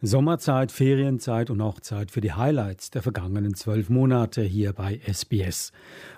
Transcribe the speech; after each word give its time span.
Sommerzeit, 0.00 0.70
Ferienzeit 0.70 1.50
und 1.50 1.60
auch 1.60 1.80
Zeit 1.80 2.12
für 2.12 2.20
die 2.20 2.32
Highlights 2.32 2.92
der 2.92 3.02
vergangenen 3.02 3.54
zwölf 3.54 3.90
Monate 3.90 4.42
hier 4.42 4.72
bei 4.72 5.00
SBS. 5.04 5.72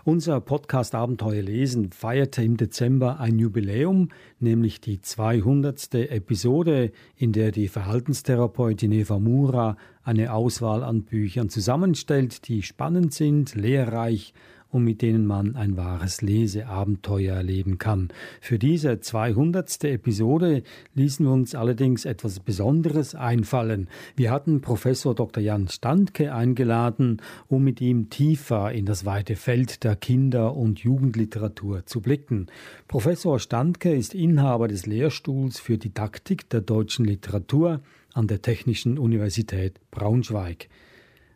Unser 0.04 0.42
Podcast 0.42 0.94
Abenteuer 0.94 1.40
lesen 1.40 1.90
feierte 1.90 2.42
im 2.42 2.58
Dezember 2.58 3.20
ein 3.20 3.38
Jubiläum, 3.38 4.10
nämlich 4.38 4.82
die 4.82 5.00
200. 5.00 5.94
Episode, 5.94 6.92
in 7.16 7.32
der 7.32 7.52
die 7.52 7.68
Verhaltenstherapeutin 7.68 8.92
Eva 8.92 9.18
Mura 9.18 9.78
eine 10.04 10.34
Auswahl 10.34 10.84
an 10.84 11.04
Büchern 11.04 11.48
zusammenstellt, 11.48 12.48
die 12.48 12.62
spannend 12.62 13.14
sind, 13.14 13.54
lehrreich 13.54 14.34
und 14.70 14.84
mit 14.84 15.02
denen 15.02 15.26
man 15.26 15.56
ein 15.56 15.76
wahres 15.76 16.22
Leseabenteuer 16.22 17.34
erleben 17.34 17.78
kann. 17.78 18.08
Für 18.40 18.58
diese 18.58 19.00
200. 19.00 19.84
Episode 19.84 20.62
ließen 20.94 21.26
wir 21.26 21.32
uns 21.32 21.54
allerdings 21.54 22.04
etwas 22.04 22.40
Besonderes 22.40 23.14
einfallen. 23.14 23.88
Wir 24.16 24.30
hatten 24.30 24.60
Professor 24.60 25.14
Dr. 25.14 25.42
Jan 25.42 25.68
Standke 25.68 26.32
eingeladen, 26.32 27.20
um 27.48 27.64
mit 27.64 27.80
ihm 27.80 28.10
tiefer 28.10 28.72
in 28.72 28.86
das 28.86 29.04
weite 29.04 29.36
Feld 29.36 29.84
der 29.84 29.96
Kinder- 29.96 30.56
und 30.56 30.80
Jugendliteratur 30.80 31.86
zu 31.86 32.00
blicken. 32.00 32.46
Professor 32.88 33.38
Standke 33.38 33.92
ist 33.94 34.14
Inhaber 34.14 34.68
des 34.68 34.86
Lehrstuhls 34.86 35.58
für 35.58 35.78
Didaktik 35.78 36.48
der 36.50 36.60
deutschen 36.60 37.04
Literatur 37.04 37.80
an 38.14 38.26
der 38.26 38.42
Technischen 38.42 38.98
Universität 38.98 39.80
Braunschweig. 39.90 40.68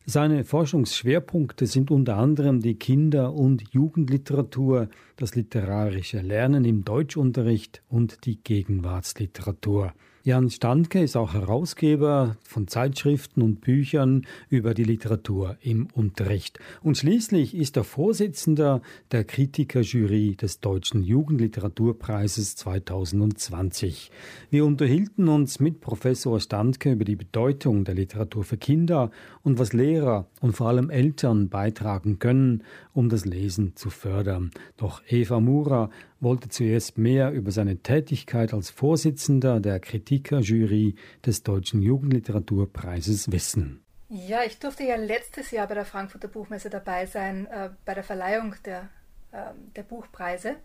Seine 0.07 0.45
Forschungsschwerpunkte 0.45 1.67
sind 1.67 1.91
unter 1.91 2.19
anderem 2.19 2.61
die 2.61 2.75
Kinder- 2.75 3.33
und 3.33 3.65
Jugendliteratur, 3.73 4.89
das 5.17 5.35
literarische 5.35 6.21
Lernen 6.21 6.67
im 6.67 6.85
Deutschunterricht 6.85 7.83
und 7.89 8.27
die 8.27 8.37
Gegenwartsliteratur. 8.37 9.95
Jan 10.27 10.49
Standke 10.49 11.03
ist 11.03 11.19
auch 11.19 11.35
Herausgeber 11.35 12.39
von 12.45 12.67
Zeitschriften 12.67 13.43
und 13.43 13.61
Büchern 13.61 14.27
über 14.49 14.73
die 14.73 14.85
Literatur 14.85 15.59
im 15.61 15.87
Unterricht. 15.93 16.59
Und 16.83 16.97
schließlich 16.97 17.55
ist 17.55 17.77
er 17.77 17.85
Vorsitzender 17.85 18.81
der 19.13 19.25
Kritikerjury 19.25 20.35
des 20.35 20.61
Deutschen 20.61 21.03
Jugendliteraturpreises 21.03 22.57
2020. 22.57 24.11
Wir 24.49 24.65
unterhielten 24.65 25.29
uns 25.29 25.61
mit 25.61 25.83
Professor 25.83 26.41
Standke 26.41 26.93
über 26.93 27.05
die 27.05 27.17
Bedeutung 27.17 27.85
der 27.85 27.95
Literatur 27.95 28.45
für 28.45 28.57
Kinder 28.57 29.11
und 29.43 29.59
was 29.59 29.75
Lehrer 29.75 30.27
und 30.41 30.57
vor 30.57 30.69
allem 30.69 30.89
Eltern 30.89 31.51
beitragen 31.51 32.19
können, 32.19 32.63
um 32.95 33.11
das 33.11 33.27
Lesen 33.27 33.77
zu 33.77 33.91
fördern. 33.91 34.53
Doch 34.79 35.03
Eva 35.07 35.39
Mura 35.39 35.91
wollte 36.25 36.49
zuerst 36.49 36.99
mehr 36.99 37.31
über 37.31 37.53
seine 37.53 37.77
Tätigkeit 37.77 38.53
als 38.53 38.71
Vorsitzender 38.71 39.61
der 39.61 39.79
Kritikerjury 39.79 40.97
des 41.25 41.45
Deutschen 41.45 41.81
Jugendliteraturpreises 41.81 43.31
wissen. 43.31 43.85
Ja, 44.09 44.43
ich 44.45 44.59
durfte 44.59 44.85
ja 44.85 44.97
letztes 44.97 45.51
Jahr 45.51 45.67
bei 45.69 45.75
der 45.75 45.85
Frankfurter 45.85 46.29
Buchmesse 46.29 46.71
dabei 46.71 47.07
sein, 47.07 47.47
äh, 47.47 47.71
bei 47.85 47.95
der 47.95 48.03
Verleihung 48.03 48.55
der, 48.65 48.89
äh, 49.33 49.53
der 49.77 49.83
Buchpreise. 49.83 50.57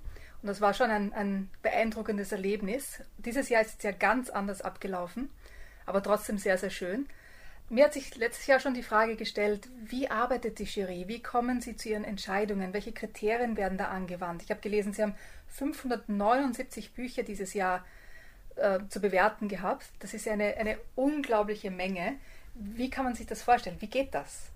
Und 0.41 0.47
das 0.47 0.61
war 0.61 0.73
schon 0.73 0.89
ein, 0.89 1.13
ein 1.13 1.49
beeindruckendes 1.61 2.31
Erlebnis. 2.31 3.02
Dieses 3.17 3.49
Jahr 3.49 3.61
ist 3.61 3.77
es 3.77 3.83
ja 3.83 3.91
ganz 3.91 4.30
anders 4.30 4.61
abgelaufen, 4.61 5.30
aber 5.85 6.02
trotzdem 6.02 6.37
sehr, 6.37 6.57
sehr 6.57 6.69
schön. 6.69 7.07
Mir 7.71 7.85
hat 7.85 7.93
sich 7.93 8.15
letztes 8.15 8.47
Jahr 8.47 8.59
schon 8.59 8.73
die 8.73 8.81
Frage 8.81 9.15
gestellt, 9.15 9.69
wie 9.85 10.09
arbeitet 10.09 10.57
die 10.57 10.63
Jury? 10.63 11.05
Wie 11.07 11.21
kommen 11.21 11.61
Sie 11.61 11.75
zu 11.75 11.89
Ihren 11.89 12.03
Entscheidungen? 12.03 12.73
Welche 12.73 12.91
Kriterien 12.91 13.57
werden 13.57 13.77
da 13.77 13.89
angewandt? 13.89 14.41
Ich 14.41 14.49
habe 14.49 14.59
gelesen, 14.59 14.91
Sie 14.93 15.03
haben 15.03 15.13
579 15.49 16.93
Bücher 16.93 17.21
dieses 17.21 17.53
Jahr 17.53 17.85
äh, 18.55 18.79
zu 18.89 18.99
bewerten 18.99 19.47
gehabt. 19.47 19.85
Das 19.99 20.15
ist 20.15 20.27
eine, 20.27 20.57
eine 20.57 20.79
unglaubliche 20.95 21.69
Menge. 21.69 22.17
Wie 22.55 22.89
kann 22.89 23.05
man 23.05 23.13
sich 23.13 23.27
das 23.27 23.43
vorstellen? 23.43 23.77
Wie 23.79 23.87
geht 23.87 24.15
das? 24.15 24.47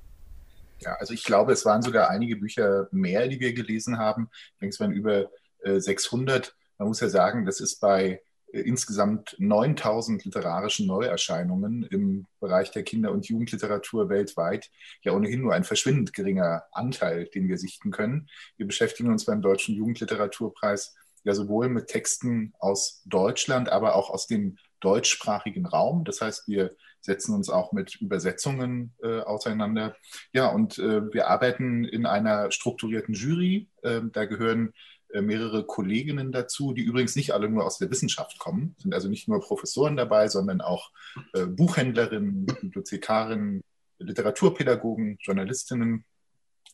Ja, 0.80 0.96
also 0.96 1.14
ich 1.14 1.24
glaube, 1.24 1.54
es 1.54 1.66
waren 1.66 1.84
sogar 1.84 2.10
einige 2.10 2.36
Bücher 2.36 2.88
mehr, 2.92 3.28
die 3.28 3.40
wir 3.40 3.54
gelesen 3.54 4.00
haben. 4.00 4.30
Ich 4.34 4.60
denke, 4.60 4.74
es 4.74 4.80
waren 4.80 4.92
über 4.92 5.30
äh, 5.60 5.80
600. 5.80 6.56
Man 6.80 6.88
muss 6.88 7.00
ja 7.00 7.10
sagen, 7.10 7.46
das 7.46 7.62
ist 7.62 7.80
bei 7.80 8.24
insgesamt 8.54 9.36
9000 9.40 10.26
literarischen 10.26 10.86
Neuerscheinungen 10.86 11.84
im 11.84 12.28
Bereich 12.40 12.72
der 12.72 12.84
Kinder- 12.84 13.12
und 13.12 13.28
Jugendliteratur 13.28 14.10
weltweit 14.10 14.70
ja 15.02 15.14
ohnehin 15.14 15.42
nur 15.42 15.54
ein 15.54 15.64
verschwindend 15.64 16.14
geringer 16.14 16.64
Anteil, 16.72 17.26
den 17.26 17.48
wir 17.48 17.58
sichten 17.58 17.92
können. 17.92 18.30
Wir 18.58 18.68
beschäftigen 18.68 19.10
uns 19.12 19.26
beim 19.26 19.42
Deutschen 19.42 19.76
Jugendliteraturpreis 19.76 20.96
ja 21.24 21.34
sowohl 21.34 21.70
mit 21.70 21.88
Texten 21.88 22.54
aus 22.60 23.02
Deutschland, 23.06 23.70
aber 23.70 23.96
auch 23.96 24.10
aus 24.10 24.28
dem 24.28 24.58
deutschsprachigen 24.80 25.66
Raum. 25.66 26.04
Das 26.04 26.22
heißt, 26.22 26.48
wir 26.48 26.76
setzen 27.00 27.36
uns 27.36 27.50
auch 27.50 27.72
mit 27.72 27.96
Übersetzungen 27.96 28.94
äh, 29.02 29.20
auseinander. 29.20 29.96
Ja, 30.32 30.48
und 30.48 30.78
äh, 30.78 31.14
wir 31.14 31.28
arbeiten 31.28 31.84
in 31.86 32.06
einer 32.06 32.52
strukturierten 32.52 33.14
Jury. 33.14 33.70
Äh, 33.82 34.02
da 34.12 34.26
gehören 34.26 34.70
äh, 34.70 34.74
mehrere 35.22 35.66
Kolleginnen 35.66 36.32
dazu, 36.32 36.74
die 36.74 36.84
übrigens 36.84 37.16
nicht 37.16 37.34
alle 37.34 37.50
nur 37.50 37.66
aus 37.66 37.78
der 37.78 37.92
Wissenschaft 37.92 38.40
kommen, 38.40 38.76
sind 38.78 38.94
also 38.94 39.10
nicht 39.10 39.28
nur 39.28 39.40
Professoren 39.42 39.96
dabei, 39.96 40.28
sondern 40.28 40.62
auch 40.62 40.92
äh, 41.34 41.46
Buchhändlerinnen, 41.46 42.46
Bibliothekarinnen, 42.46 43.62
Literaturpädagogen, 44.00 45.18
Journalistinnen. 45.22 46.06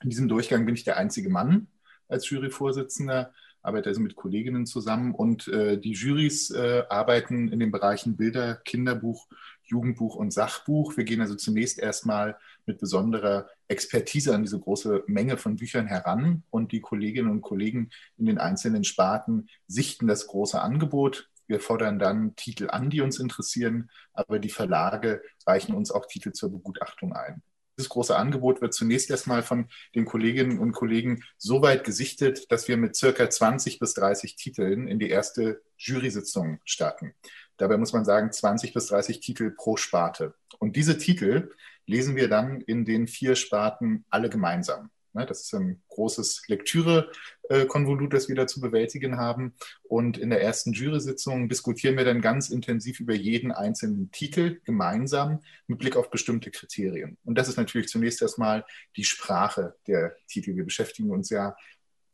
In 0.02 0.10
diesem 0.10 0.28
Durchgang 0.28 0.66
bin 0.66 0.76
ich 0.76 0.84
der 0.84 0.98
einzige 0.98 1.30
Mann 1.30 1.68
als 2.08 2.30
Juryvorsitzender, 2.30 3.34
arbeite 3.62 3.90
also 3.90 4.02
mit 4.02 4.16
Kolleginnen 4.16 4.66
zusammen 4.66 5.14
und 5.14 5.48
äh, 5.50 5.78
die 5.78 5.92
Jurys 5.92 6.50
äh, 6.52 6.84
arbeiten 6.90 7.50
in 7.50 7.60
den 7.60 7.72
Bereichen 7.72 8.16
Bilder, 8.16 8.56
Kinderbuch, 8.56 9.28
Jugendbuch 9.64 10.16
und 10.16 10.32
Sachbuch. 10.32 10.98
Wir 10.98 11.04
gehen 11.04 11.22
also 11.22 11.36
zunächst 11.36 11.78
erstmal 11.78 12.38
mit 12.66 12.80
besonderer 12.80 13.50
Expertise 13.70 14.34
an 14.34 14.44
diese 14.44 14.60
große 14.60 15.04
Menge 15.08 15.38
von 15.38 15.56
Büchern 15.56 15.88
heran 15.88 16.44
und 16.50 16.72
die 16.72 16.82
Kolleginnen 16.82 17.30
und 17.30 17.42
Kollegen 17.42 17.92
in 18.18 18.26
den 18.26 18.40
einzelnen 18.40 18.84
Sparten 18.84 19.48
sichten 19.68 20.08
das 20.08 20.28
große 20.28 20.60
Angebot. 20.60 21.30
Wir 21.48 21.60
fordern 21.60 21.98
dann 22.00 22.36
Titel 22.36 22.70
an, 22.70 22.90
die 22.90 23.02
uns 23.02 23.20
interessieren, 23.20 23.90
aber 24.14 24.40
die 24.40 24.50
Verlage 24.50 25.22
reichen 25.48 25.74
uns 25.74 25.92
auch 25.92 26.06
Titel 26.06 26.32
zur 26.32 26.52
Begutachtung 26.52 27.14
ein. 27.14 27.42
Dieses 27.78 27.90
große 27.90 28.16
Angebot 28.16 28.60
wird 28.60 28.74
zunächst 28.74 29.10
erstmal 29.10 29.42
von 29.42 29.70
den 29.96 30.04
Kolleginnen 30.04 30.60
und 30.60 30.74
Kollegen 30.74 31.24
so 31.38 31.62
weit 31.62 31.86
gesichtet, 31.86 32.52
dass 32.52 32.68
wir 32.68 32.76
mit 32.76 32.98
circa 32.98 33.30
20 33.30 33.80
bis 33.80 33.94
30 33.94 34.36
Titeln 34.36 34.88
in 34.88 35.00
die 35.00 35.10
erste 35.10 35.62
Jury-Sitzung 35.78 36.60
starten. 36.66 37.14
Dabei 37.56 37.78
muss 37.78 37.94
man 37.94 38.04
sagen, 38.04 38.34
20 38.34 38.74
bis 38.74 38.88
30 38.88 39.22
Titel 39.22 39.52
pro 39.52 39.78
Sparte. 39.78 40.34
Und 40.60 40.76
diese 40.76 40.98
Titel 40.98 41.52
lesen 41.90 42.16
wir 42.16 42.30
dann 42.30 42.62
in 42.62 42.86
den 42.86 43.08
vier 43.08 43.36
Sparten 43.36 44.06
alle 44.10 44.30
gemeinsam. 44.30 44.92
Ne, 45.14 45.26
das 45.26 45.42
ist 45.42 45.54
ein 45.56 45.82
großes 45.90 46.44
Lektüre-Konvolut, 46.48 48.14
das 48.14 48.30
wir 48.30 48.36
da 48.36 48.46
zu 48.46 48.62
bewältigen 48.62 49.18
haben. 49.18 49.56
Und 49.82 50.20
in 50.20 50.30
der 50.30 50.44
ersten 50.44 50.72
Jury-Sitzung 50.72 51.50
diskutieren 51.50 51.98
wir 51.98 52.06
dann 52.06 52.22
ganz 52.22 52.50
intensiv 52.52 53.00
über 53.00 53.16
jeden 53.16 53.52
einzelnen 53.52 54.12
Titel 54.12 54.62
gemeinsam 54.66 55.40
mit 55.66 55.80
Blick 55.80 55.96
auf 55.96 56.12
bestimmte 56.12 56.52
Kriterien. 56.52 57.18
Und 57.26 57.40
das 57.40 57.48
ist 57.48 57.58
natürlich 57.58 57.88
zunächst 57.88 58.22
erstmal 58.22 58.66
die 58.98 59.04
Sprache 59.04 59.76
der 59.88 60.16
Titel. 60.28 60.56
Wir 60.56 60.64
beschäftigen 60.64 61.10
uns 61.10 61.32
ja 61.32 61.56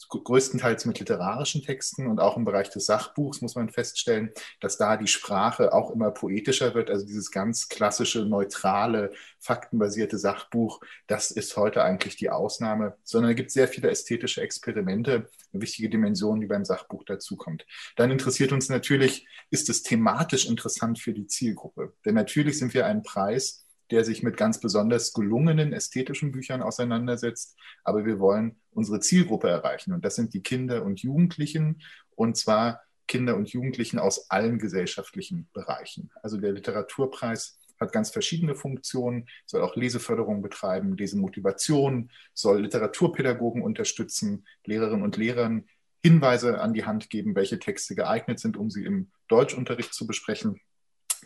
größtenteils 0.10 0.86
mit 0.86 1.00
literarischen 1.00 1.62
Texten 1.62 2.08
und 2.08 2.20
auch 2.20 2.38
im 2.38 2.46
Bereich 2.46 2.70
des 2.70 2.86
Sachbuchs 2.86 3.42
muss 3.42 3.56
man 3.56 3.70
feststellen, 3.70 4.32
dass 4.60 4.78
da 4.78 4.98
die 4.98 5.08
Sprache 5.08 5.74
auch 5.74 5.92
immer 5.92 6.12
poetischer 6.12 6.74
wird. 6.74 6.90
Also 6.90 7.06
dieses 7.06 7.32
ganz 7.32 7.68
klassische, 7.68 8.26
neutrale, 8.26 9.12
faktenbasierte 9.40 10.18
Sachbuch, 10.18 10.82
das 11.08 11.32
ist 11.32 11.58
heute 11.58 11.84
eigentlich 11.84 12.16
die 12.16 12.30
Ausnahme, 12.30 12.98
sondern 13.04 13.32
es 13.32 13.38
gibt 13.38 13.52
sehr 13.52 13.68
viele 13.68 13.90
ästhetische 13.90 14.42
Experimente, 14.42 15.30
eine 15.54 15.62
wichtige 15.62 15.90
Dimension, 15.90 16.40
die 16.42 16.48
beim 16.48 16.66
Sachbuch 16.66 17.04
dazukommt. 17.04 17.66
Dann 17.96 18.12
interessiert 18.12 18.52
uns 18.52 18.70
natürlich, 18.70 19.28
ist 19.50 19.70
es 19.70 19.84
thematisch 19.84 20.48
interessant 20.48 21.00
für 21.00 21.14
die 21.14 21.28
Zielgruppe? 21.28 21.94
Denn 22.06 22.16
natürlich 22.16 22.60
sind 22.60 22.74
wir 22.74 22.86
ein 22.86 23.04
Preis, 23.04 23.65
der 23.92 24.04
sich 24.04 24.24
mit 24.24 24.38
ganz 24.38 24.60
besonders 24.60 25.14
gelungenen 25.14 25.74
ästhetischen 25.74 26.32
Büchern 26.32 26.62
auseinandersetzt. 26.62 27.58
Aber 27.84 28.06
wir 28.06 28.20
wollen 28.20 28.60
unsere 28.72 29.00
Zielgruppe 29.00 29.50
erreichen. 29.50 29.94
Und 29.94 30.04
das 30.04 30.16
sind 30.16 30.34
die 30.34 30.42
Kinder 30.42 30.84
und 30.84 31.02
Jugendlichen. 31.02 31.82
Und 32.16 32.38
zwar 32.38 32.82
Kinder 33.08 33.36
und 33.36 33.50
Jugendlichen 33.50 34.00
aus 34.00 34.30
allen 34.30 34.58
gesellschaftlichen 34.60 35.48
Bereichen. 35.54 36.10
Also 36.24 36.38
der 36.38 36.54
Literaturpreis 36.54 37.60
hat 37.80 37.92
ganz 37.92 38.10
verschiedene 38.10 38.56
Funktionen, 38.56 39.28
soll 39.46 39.62
auch 39.62 39.76
Leseförderung 39.76 40.42
betreiben, 40.42 40.96
Lesemotivation, 40.96 42.10
soll 42.34 42.62
Literaturpädagogen 42.62 43.62
unterstützen, 43.62 44.46
Lehrerinnen 44.64 45.04
und 45.04 45.18
Lehrern 45.18 45.66
Hinweise 46.04 46.62
an 46.62 46.74
die 46.74 46.86
Hand 46.86 47.10
geben, 47.10 47.36
welche 47.36 47.60
Texte 47.60 47.96
geeignet 47.96 48.40
sind, 48.40 48.58
um 48.58 48.70
sie 48.70 48.86
im 48.86 49.10
Deutschunterricht 49.28 49.94
zu 49.94 50.06
besprechen. 50.06 50.62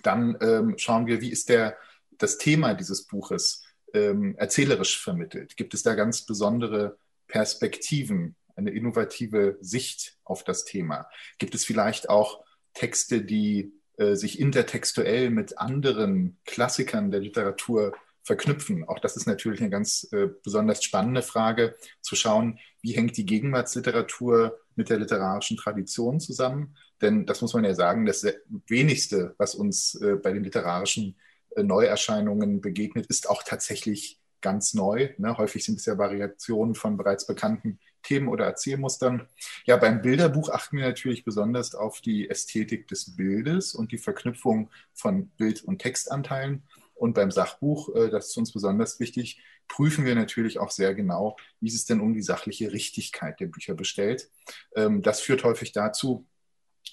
Dann 0.03 0.37
ähm, 0.41 0.75
schauen 0.77 1.05
wir, 1.05 1.19
wie 1.19 1.31
ist 1.31 1.49
der 1.49 1.77
das 2.19 2.37
Thema 2.37 2.73
dieses 2.73 3.07
Buches 3.07 3.63
ähm, 3.93 4.35
erzählerisch 4.37 5.01
vermittelt? 5.01 5.57
Gibt 5.57 5.73
es 5.73 5.83
da 5.83 5.95
ganz 5.95 6.25
besondere 6.25 6.97
Perspektiven, 7.27 8.35
eine 8.55 8.71
innovative 8.71 9.57
Sicht 9.61 10.17
auf 10.23 10.43
das 10.43 10.65
Thema? 10.65 11.09
Gibt 11.37 11.55
es 11.55 11.65
vielleicht 11.65 12.09
auch 12.09 12.43
Texte, 12.73 13.21
die 13.21 13.73
äh, 13.97 14.15
sich 14.15 14.39
intertextuell 14.39 15.29
mit 15.29 15.57
anderen 15.57 16.37
Klassikern 16.45 17.11
der 17.11 17.19
Literatur 17.19 17.93
verknüpfen. 18.23 18.87
Auch 18.87 18.99
das 18.99 19.17
ist 19.17 19.25
natürlich 19.25 19.59
eine 19.59 19.69
ganz 19.69 20.07
äh, 20.11 20.27
besonders 20.43 20.83
spannende 20.83 21.21
Frage, 21.21 21.75
zu 22.01 22.15
schauen, 22.15 22.59
wie 22.81 22.91
hängt 22.91 23.17
die 23.17 23.25
Gegenwartsliteratur 23.25 24.59
mit 24.75 24.89
der 24.89 24.99
literarischen 24.99 25.57
Tradition 25.57 26.19
zusammen. 26.19 26.75
Denn 27.01 27.25
das 27.25 27.41
muss 27.41 27.53
man 27.53 27.65
ja 27.65 27.73
sagen, 27.73 28.05
das 28.05 28.25
wenigste, 28.67 29.33
was 29.37 29.55
uns 29.55 29.95
äh, 29.95 30.15
bei 30.15 30.31
den 30.31 30.43
literarischen 30.43 31.17
Neuerscheinungen 31.55 32.61
begegnet, 32.61 33.07
ist 33.07 33.29
auch 33.29 33.43
tatsächlich 33.43 34.19
ganz 34.41 34.73
neu. 34.73 35.09
Ne? 35.17 35.37
Häufig 35.37 35.65
sind 35.65 35.79
es 35.79 35.85
ja 35.85 35.97
Variationen 35.97 36.75
von 36.75 36.97
bereits 36.97 37.27
bekannten 37.27 37.79
Themen 38.03 38.29
oder 38.29 38.45
Erzählmustern. 38.45 39.27
Ja, 39.65 39.77
beim 39.77 40.01
Bilderbuch 40.01 40.49
achten 40.49 40.77
wir 40.77 40.85
natürlich 40.85 41.25
besonders 41.25 41.75
auf 41.75 42.01
die 42.01 42.29
Ästhetik 42.29 42.87
des 42.87 43.15
Bildes 43.15 43.73
und 43.73 43.91
die 43.91 43.97
Verknüpfung 43.97 44.69
von 44.93 45.27
Bild- 45.37 45.63
und 45.63 45.79
Textanteilen. 45.79 46.63
Und 46.95 47.13
beim 47.13 47.31
Sachbuch, 47.31 47.95
äh, 47.95 48.09
das 48.09 48.27
ist 48.27 48.37
uns 48.37 48.51
besonders 48.51 48.99
wichtig, 48.99 49.41
prüfen 49.67 50.05
wir 50.05 50.15
natürlich 50.15 50.59
auch 50.59 50.71
sehr 50.71 50.95
genau, 50.95 51.37
wie 51.61 51.67
es 51.67 51.85
denn 51.85 52.01
um 52.01 52.13
die 52.13 52.21
sachliche 52.21 52.71
Richtigkeit 52.71 53.39
der 53.39 53.47
Bücher 53.47 53.75
bestellt. 53.75 54.29
Ähm, 54.75 55.01
das 55.01 55.21
führt 55.21 55.43
häufig 55.43 55.71
dazu, 55.71 56.25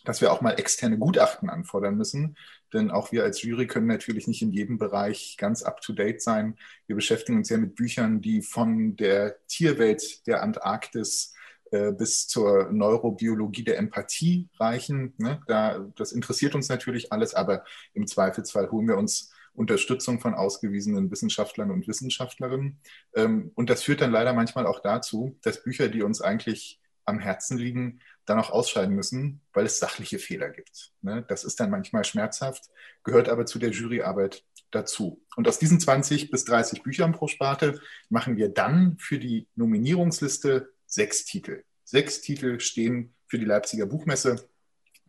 dass 0.05 0.20
wir 0.20 0.32
auch 0.32 0.41
mal 0.41 0.53
externe 0.53 0.99
Gutachten 0.99 1.50
anfordern 1.50 1.97
müssen. 1.97 2.37
Denn 2.76 2.90
auch 2.90 3.11
wir 3.11 3.25
als 3.25 3.43
Jury 3.43 3.67
können 3.67 3.87
natürlich 3.87 4.28
nicht 4.28 4.43
in 4.43 4.52
jedem 4.52 4.76
Bereich 4.76 5.37
ganz 5.38 5.62
up-to-date 5.62 6.20
sein. 6.20 6.56
Wir 6.87 6.94
beschäftigen 6.94 7.38
uns 7.38 7.49
ja 7.49 7.56
mit 7.56 7.75
Büchern, 7.75 8.20
die 8.20 8.43
von 8.43 8.96
der 8.96 9.37
Tierwelt 9.49 10.26
der 10.26 10.43
Antarktis 10.43 11.34
äh, 11.70 11.93
bis 11.93 12.28
zur 12.28 12.70
Neurobiologie 12.70 13.64
der 13.64 13.78
Empathie 13.78 14.50
reichen. 14.61 15.14
Ne? 15.17 15.40
Da, 15.46 15.87
das 15.96 16.12
interessiert 16.12 16.55
uns 16.55 16.69
natürlich 16.69 17.12
alles, 17.12 17.34
aber 17.34 17.64
im 17.94 18.06
Zweifelsfall 18.06 18.70
holen 18.70 18.88
wir 18.88 18.99
uns 18.99 19.32
Unterstützung 19.55 20.20
von 20.20 20.34
ausgewiesenen 20.34 21.11
Wissenschaftlern 21.11 21.70
und 21.70 21.88
Wissenschaftlerinnen. 21.88 22.79
Ähm, 23.14 23.52
und 23.55 23.70
das 23.70 23.82
führt 23.82 24.02
dann 24.02 24.12
leider 24.12 24.34
manchmal 24.34 24.67
auch 24.67 24.81
dazu, 24.81 25.38
dass 25.43 25.62
Bücher, 25.62 25.88
die 25.88 26.02
uns 26.02 26.20
eigentlich 26.20 26.79
am 27.06 27.20
Herzen 27.20 27.56
liegen, 27.56 28.00
dann 28.26 28.38
auch 28.38 28.50
ausscheiden 28.50 28.94
müssen, 28.94 29.41
weil 29.53 29.64
es 29.64 29.79
sachliche 29.79 30.19
Fehler 30.19 30.50
gibt. 30.50 30.93
Ne? 31.00 31.25
Das 31.29 31.44
ist 31.44 31.58
dann 31.61 31.70
manchmal 31.70 32.05
schmerzhaft, 32.05 32.64
gehört 33.05 33.29
aber 33.29 33.47
zu 33.47 33.58
der 33.58 33.70
Juryarbeit 33.70 34.44
dazu. 34.73 35.23
Und 35.37 35.49
aus 35.49 35.58
diesen 35.58 35.81
20 35.81 36.31
bis 36.31 36.44
30 36.44 36.82
Büchern 36.82 37.12
pro 37.12 37.29
Sparte 37.29 37.81
machen 38.11 38.37
wir 38.37 38.49
dann 38.49 38.99
für 38.99 39.19
die 39.19 39.49
Nominierungsliste 39.55 40.73
sechs 40.87 41.25
Titel. 41.25 41.62
Sechs 41.85 42.20
Titel 42.20 42.58
stehen 42.61 43.14
für 43.29 43.38
die 43.38 43.44
Leipziger 43.44 43.87
Buchmesse, 43.87 44.49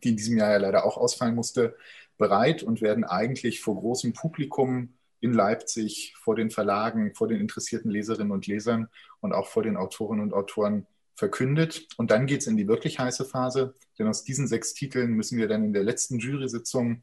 die 0.04 0.10
in 0.10 0.16
diesem 0.16 0.38
Jahr 0.38 0.52
ja 0.52 0.58
leider 0.58 0.84
auch 0.84 0.96
ausfallen 0.96 1.34
musste, 1.34 1.76
bereit 2.18 2.62
und 2.62 2.80
werden 2.80 3.04
eigentlich 3.04 3.60
vor 3.60 3.76
großem 3.76 4.12
Publikum 4.12 4.94
in 5.20 5.32
Leipzig, 5.32 6.14
vor 6.20 6.36
den 6.36 6.50
Verlagen, 6.50 7.14
vor 7.14 7.26
den 7.26 7.40
interessierten 7.40 7.90
Leserinnen 7.90 8.32
und 8.32 8.46
Lesern 8.46 8.88
und 9.20 9.32
auch 9.32 9.48
vor 9.48 9.64
den 9.64 9.76
Autorinnen 9.76 10.22
und 10.22 10.32
Autoren 10.32 10.86
verkündet. 11.18 11.86
Und 11.96 12.12
dann 12.12 12.26
geht 12.26 12.42
es 12.42 12.46
in 12.46 12.56
die 12.56 12.68
wirklich 12.68 13.00
heiße 13.00 13.24
Phase, 13.24 13.74
denn 13.98 14.06
aus 14.06 14.22
diesen 14.22 14.46
sechs 14.46 14.72
Titeln 14.72 15.14
müssen 15.14 15.36
wir 15.36 15.48
dann 15.48 15.64
in 15.64 15.72
der 15.72 15.82
letzten 15.82 16.20
Jury-Sitzung 16.20 17.02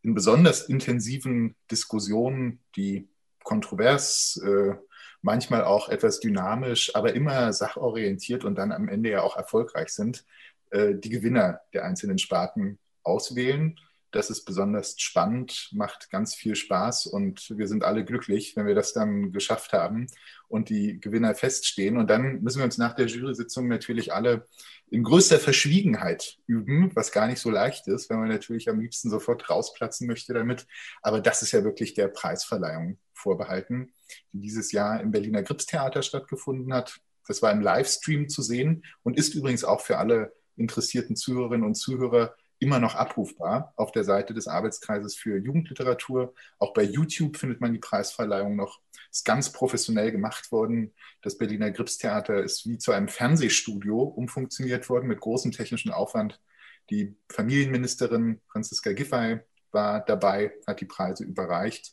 in 0.00 0.14
besonders 0.14 0.68
intensiven 0.68 1.54
Diskussionen, 1.70 2.60
die 2.74 3.08
kontrovers, 3.44 4.40
äh, 4.44 4.74
manchmal 5.20 5.64
auch 5.64 5.90
etwas 5.90 6.18
dynamisch, 6.18 6.96
aber 6.96 7.14
immer 7.14 7.52
sachorientiert 7.52 8.44
und 8.44 8.56
dann 8.56 8.72
am 8.72 8.88
Ende 8.88 9.10
ja 9.10 9.22
auch 9.22 9.36
erfolgreich 9.36 9.90
sind, 9.90 10.24
äh, 10.70 10.94
die 10.94 11.10
Gewinner 11.10 11.60
der 11.74 11.84
einzelnen 11.84 12.18
Sparten 12.18 12.78
auswählen. 13.04 13.78
Das 14.12 14.28
ist 14.28 14.44
besonders 14.44 14.94
spannend, 15.00 15.70
macht 15.72 16.10
ganz 16.10 16.34
viel 16.34 16.54
Spaß 16.54 17.06
und 17.06 17.50
wir 17.56 17.66
sind 17.66 17.82
alle 17.82 18.04
glücklich, 18.04 18.54
wenn 18.56 18.66
wir 18.66 18.74
das 18.74 18.92
dann 18.92 19.32
geschafft 19.32 19.72
haben 19.72 20.06
und 20.48 20.68
die 20.68 21.00
Gewinner 21.00 21.34
feststehen. 21.34 21.96
Und 21.96 22.10
dann 22.10 22.42
müssen 22.42 22.58
wir 22.58 22.66
uns 22.66 22.76
nach 22.76 22.94
der 22.94 23.06
Jury-Sitzung 23.06 23.68
natürlich 23.68 24.12
alle 24.12 24.46
in 24.90 25.02
größter 25.02 25.38
Verschwiegenheit 25.38 26.36
üben, 26.46 26.94
was 26.94 27.10
gar 27.10 27.26
nicht 27.26 27.40
so 27.40 27.48
leicht 27.48 27.88
ist, 27.88 28.10
wenn 28.10 28.18
man 28.18 28.28
natürlich 28.28 28.68
am 28.68 28.80
liebsten 28.80 29.08
sofort 29.08 29.48
rausplatzen 29.48 30.06
möchte 30.06 30.34
damit. 30.34 30.66
Aber 31.00 31.20
das 31.20 31.40
ist 31.40 31.52
ja 31.52 31.64
wirklich 31.64 31.94
der 31.94 32.08
Preisverleihung 32.08 32.98
vorbehalten, 33.14 33.94
die 34.32 34.40
dieses 34.40 34.72
Jahr 34.72 35.00
im 35.00 35.10
Berliner 35.10 35.42
Gripstheater 35.42 36.02
stattgefunden 36.02 36.74
hat. 36.74 37.00
Das 37.26 37.40
war 37.40 37.50
im 37.50 37.62
Livestream 37.62 38.28
zu 38.28 38.42
sehen 38.42 38.84
und 39.02 39.16
ist 39.16 39.34
übrigens 39.34 39.64
auch 39.64 39.80
für 39.80 39.96
alle 39.96 40.34
interessierten 40.56 41.16
Zuhörerinnen 41.16 41.66
und 41.66 41.76
Zuhörer 41.76 42.34
immer 42.62 42.78
noch 42.78 42.94
abrufbar 42.94 43.74
auf 43.76 43.90
der 43.90 44.04
Seite 44.04 44.34
des 44.34 44.46
Arbeitskreises 44.46 45.16
für 45.16 45.36
Jugendliteratur. 45.36 46.32
Auch 46.58 46.72
bei 46.72 46.84
YouTube 46.84 47.36
findet 47.36 47.60
man 47.60 47.72
die 47.72 47.80
Preisverleihung 47.80 48.54
noch. 48.54 48.80
Ist 49.10 49.24
ganz 49.24 49.52
professionell 49.52 50.12
gemacht 50.12 50.52
worden. 50.52 50.94
Das 51.22 51.36
Berliner 51.36 51.72
Gripstheater 51.72 52.42
ist 52.42 52.66
wie 52.66 52.78
zu 52.78 52.92
einem 52.92 53.08
Fernsehstudio 53.08 54.00
umfunktioniert 54.00 54.88
worden 54.88 55.08
mit 55.08 55.20
großem 55.20 55.50
technischen 55.50 55.90
Aufwand. 55.90 56.40
Die 56.88 57.16
Familienministerin 57.28 58.40
Franziska 58.46 58.92
Giffey 58.92 59.40
war 59.72 60.00
dabei, 60.04 60.52
hat 60.66 60.80
die 60.80 60.86
Preise 60.86 61.24
überreicht. 61.24 61.92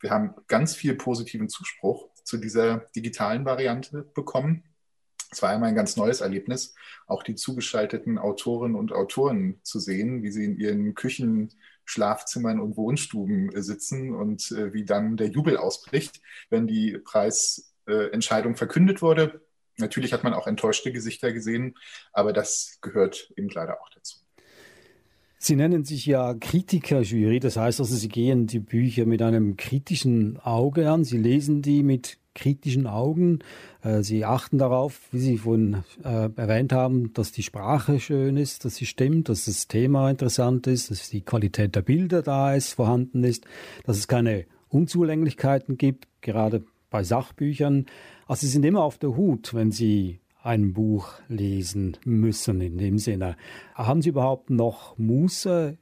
Wir 0.00 0.10
haben 0.10 0.34
ganz 0.46 0.74
viel 0.74 0.94
positiven 0.94 1.48
Zuspruch 1.48 2.08
zu 2.24 2.38
dieser 2.38 2.86
digitalen 2.96 3.44
Variante 3.44 4.02
bekommen. 4.14 4.64
Es 5.30 5.42
war 5.42 5.50
einmal 5.50 5.70
ein 5.70 5.74
ganz 5.74 5.96
neues 5.96 6.20
Erlebnis, 6.20 6.74
auch 7.06 7.22
die 7.22 7.34
zugeschalteten 7.34 8.18
Autorinnen 8.18 8.76
und 8.76 8.92
Autoren 8.92 9.60
zu 9.62 9.80
sehen, 9.80 10.22
wie 10.22 10.30
sie 10.30 10.44
in 10.44 10.58
ihren 10.58 10.94
Küchen, 10.94 11.50
Schlafzimmern 11.84 12.60
und 12.60 12.76
Wohnstuben 12.76 13.54
äh, 13.54 13.62
sitzen 13.62 14.14
und 14.14 14.50
äh, 14.52 14.72
wie 14.72 14.84
dann 14.84 15.16
der 15.16 15.28
Jubel 15.28 15.56
ausbricht, 15.56 16.20
wenn 16.50 16.66
die 16.66 16.98
Preisentscheidung 16.98 18.56
verkündet 18.56 19.02
wurde. 19.02 19.40
Natürlich 19.78 20.12
hat 20.12 20.24
man 20.24 20.34
auch 20.34 20.46
enttäuschte 20.46 20.92
Gesichter 20.92 21.32
gesehen, 21.32 21.76
aber 22.12 22.32
das 22.32 22.78
gehört 22.80 23.32
eben 23.36 23.48
leider 23.50 23.80
auch 23.80 23.90
dazu. 23.90 24.18
Sie 25.38 25.54
nennen 25.54 25.84
sich 25.84 26.06
ja 26.06 26.34
Kritikerjury, 26.34 27.40
das 27.40 27.56
heißt 27.56 27.80
also, 27.80 27.94
Sie 27.94 28.08
gehen 28.08 28.46
die 28.46 28.58
Bücher 28.58 29.04
mit 29.04 29.22
einem 29.22 29.56
kritischen 29.56 30.38
Auge 30.38 30.90
an, 30.90 31.04
Sie 31.04 31.18
lesen 31.18 31.62
die 31.62 31.82
mit 31.82 32.18
kritischen 32.36 32.86
Augen. 32.86 33.40
Äh, 33.82 34.02
sie 34.02 34.24
achten 34.24 34.58
darauf, 34.58 35.00
wie 35.10 35.18
Sie 35.18 35.38
vorhin 35.38 35.82
äh, 36.04 36.30
erwähnt 36.36 36.72
haben, 36.72 37.12
dass 37.14 37.32
die 37.32 37.42
Sprache 37.42 37.98
schön 37.98 38.36
ist, 38.36 38.64
dass 38.64 38.76
sie 38.76 38.86
stimmt, 38.86 39.28
dass 39.28 39.46
das 39.46 39.66
Thema 39.66 40.08
interessant 40.08 40.68
ist, 40.68 40.92
dass 40.92 41.10
die 41.10 41.22
Qualität 41.22 41.74
der 41.74 41.82
Bilder 41.82 42.22
da 42.22 42.54
ist, 42.54 42.74
vorhanden 42.74 43.24
ist, 43.24 43.44
dass 43.84 43.96
es 43.96 44.06
keine 44.06 44.44
Unzulänglichkeiten 44.68 45.76
gibt, 45.76 46.06
gerade 46.20 46.64
bei 46.90 47.02
Sachbüchern. 47.02 47.86
Also 48.26 48.46
Sie 48.46 48.52
sind 48.52 48.64
immer 48.64 48.84
auf 48.84 48.98
der 48.98 49.16
Hut, 49.16 49.54
wenn 49.54 49.72
Sie 49.72 50.20
ein 50.42 50.74
Buch 50.74 51.14
lesen 51.28 51.96
müssen 52.04 52.60
in 52.60 52.78
dem 52.78 52.98
Sinne. 52.98 53.36
Haben 53.74 54.02
Sie 54.02 54.10
überhaupt 54.10 54.50
noch 54.50 54.96
Muße 54.96 55.76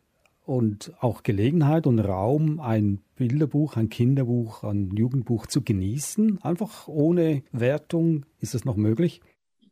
und 0.44 0.92
auch 1.00 1.22
Gelegenheit 1.22 1.86
und 1.86 1.98
Raum, 1.98 2.60
ein 2.60 3.00
Bilderbuch, 3.16 3.76
ein 3.76 3.88
Kinderbuch, 3.88 4.62
ein 4.62 4.90
Jugendbuch 4.94 5.46
zu 5.46 5.62
genießen? 5.62 6.42
Einfach 6.42 6.86
ohne 6.86 7.42
Wertung, 7.52 8.26
ist 8.40 8.54
das 8.54 8.64
noch 8.64 8.76
möglich? 8.76 9.20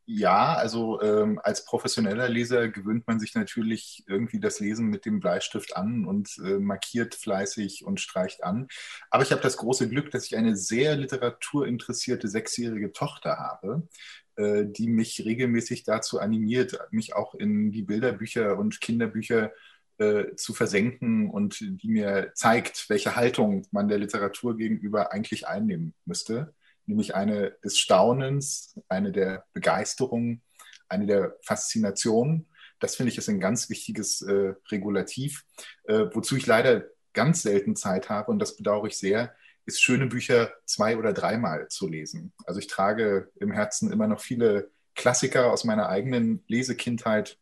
Ja, 0.04 0.54
also 0.54 1.00
ähm, 1.00 1.40
als 1.42 1.64
professioneller 1.64 2.28
Leser 2.28 2.68
gewöhnt 2.68 3.06
man 3.06 3.20
sich 3.20 3.34
natürlich 3.34 4.02
irgendwie 4.08 4.40
das 4.40 4.58
Lesen 4.58 4.88
mit 4.88 5.04
dem 5.06 5.20
Bleistift 5.20 5.76
an 5.76 6.06
und 6.06 6.38
äh, 6.44 6.58
markiert 6.58 7.14
fleißig 7.14 7.84
und 7.84 8.00
streicht 8.00 8.42
an. 8.42 8.66
Aber 9.10 9.22
ich 9.22 9.30
habe 9.30 9.42
das 9.42 9.56
große 9.56 9.88
Glück, 9.88 10.10
dass 10.10 10.26
ich 10.26 10.36
eine 10.36 10.56
sehr 10.56 10.96
literaturinteressierte 10.96 12.26
sechsjährige 12.28 12.92
Tochter 12.92 13.36
habe, 13.38 13.86
äh, 14.36 14.64
die 14.66 14.88
mich 14.88 15.24
regelmäßig 15.24 15.84
dazu 15.84 16.18
animiert, 16.18 16.78
mich 16.90 17.14
auch 17.14 17.34
in 17.34 17.70
die 17.70 17.82
Bilderbücher 17.82 18.58
und 18.58 18.80
Kinderbücher 18.80 19.46
äh, 19.46 19.50
zu 20.36 20.54
versenken 20.54 21.30
und 21.30 21.60
die 21.60 21.88
mir 21.88 22.32
zeigt, 22.34 22.88
welche 22.88 23.16
Haltung 23.16 23.66
man 23.70 23.88
der 23.88 23.98
Literatur 23.98 24.56
gegenüber 24.56 25.12
eigentlich 25.12 25.46
einnehmen 25.46 25.94
müsste. 26.04 26.54
Nämlich 26.86 27.14
eine 27.14 27.52
des 27.64 27.78
Staunens, 27.78 28.78
eine 28.88 29.12
der 29.12 29.44
Begeisterung, 29.52 30.42
eine 30.88 31.06
der 31.06 31.36
Faszination. 31.42 32.46
Das 32.80 32.96
finde 32.96 33.12
ich 33.12 33.18
ist 33.18 33.28
ein 33.28 33.40
ganz 33.40 33.70
wichtiges 33.70 34.22
äh, 34.22 34.54
Regulativ, 34.70 35.44
äh, 35.84 36.06
wozu 36.12 36.36
ich 36.36 36.46
leider 36.46 36.84
ganz 37.12 37.42
selten 37.42 37.76
Zeit 37.76 38.08
habe 38.08 38.30
und 38.30 38.38
das 38.38 38.56
bedauere 38.56 38.86
ich 38.86 38.96
sehr, 38.96 39.34
ist 39.64 39.82
schöne 39.82 40.06
Bücher 40.06 40.52
zwei- 40.66 40.96
oder 40.96 41.12
dreimal 41.12 41.68
zu 41.68 41.88
lesen. 41.88 42.32
Also 42.46 42.58
ich 42.58 42.66
trage 42.66 43.30
im 43.36 43.52
Herzen 43.52 43.92
immer 43.92 44.08
noch 44.08 44.20
viele 44.20 44.70
Klassiker 44.94 45.52
aus 45.52 45.64
meiner 45.64 45.88
eigenen 45.88 46.42
Lesekindheit 46.48 47.38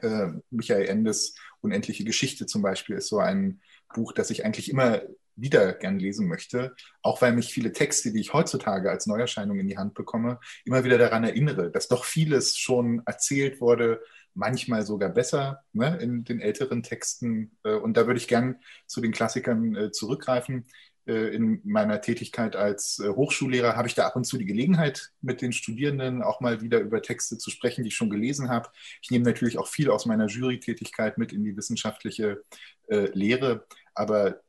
Äh, 0.00 0.28
Michael 0.50 0.86
Endes 0.88 1.34
Unendliche 1.60 2.04
Geschichte 2.04 2.46
zum 2.46 2.62
Beispiel 2.62 2.96
ist 2.96 3.08
so 3.08 3.18
ein 3.18 3.60
Buch, 3.94 4.12
das 4.12 4.30
ich 4.30 4.44
eigentlich 4.44 4.70
immer 4.70 5.02
wieder 5.36 5.72
gern 5.72 5.98
lesen 5.98 6.28
möchte, 6.28 6.74
auch 7.02 7.22
weil 7.22 7.32
mich 7.32 7.52
viele 7.52 7.72
Texte, 7.72 8.12
die 8.12 8.20
ich 8.20 8.32
heutzutage 8.32 8.90
als 8.90 9.06
Neuerscheinung 9.06 9.58
in 9.58 9.68
die 9.68 9.78
Hand 9.78 9.94
bekomme, 9.94 10.40
immer 10.64 10.84
wieder 10.84 10.98
daran 10.98 11.24
erinnere, 11.24 11.70
dass 11.70 11.88
doch 11.88 12.04
vieles 12.04 12.58
schon 12.58 13.02
erzählt 13.06 13.60
wurde, 13.60 14.00
manchmal 14.34 14.84
sogar 14.84 15.10
besser 15.10 15.62
ne, 15.72 15.98
in 16.00 16.24
den 16.24 16.40
älteren 16.40 16.82
Texten. 16.82 17.56
Äh, 17.64 17.74
und 17.74 17.96
da 17.96 18.06
würde 18.06 18.18
ich 18.18 18.28
gern 18.28 18.56
zu 18.86 19.00
den 19.00 19.12
Klassikern 19.12 19.74
äh, 19.74 19.90
zurückgreifen. 19.90 20.66
Äh, 21.06 21.34
in 21.34 21.60
meiner 21.64 22.00
Tätigkeit 22.00 22.56
als 22.56 23.02
Hochschullehrer 23.04 23.76
habe 23.76 23.88
ich 23.88 23.94
da 23.94 24.06
ab 24.06 24.16
und 24.16 24.24
zu 24.24 24.38
die 24.38 24.46
Gelegenheit, 24.46 25.12
mit 25.20 25.42
den 25.42 25.52
Studierenden 25.52 26.22
auch 26.22 26.40
mal 26.40 26.60
wieder 26.60 26.80
über 26.80 27.02
Texte 27.02 27.38
zu 27.38 27.50
sprechen, 27.50 27.84
die 27.84 27.88
ich 27.88 27.96
schon 27.96 28.10
gelesen 28.10 28.48
habe. 28.48 28.68
Ich 29.02 29.10
nehme 29.10 29.24
natürlich 29.24 29.58
auch 29.58 29.68
viel 29.68 29.90
aus 29.90 30.06
meiner 30.06 30.26
Jurytätigkeit 30.26 31.18
mit 31.18 31.32
in 31.32 31.44
die 31.44 31.56
wissenschaftliche 31.56 32.42
Lehre. 32.88 33.64
Aber 33.94 34.42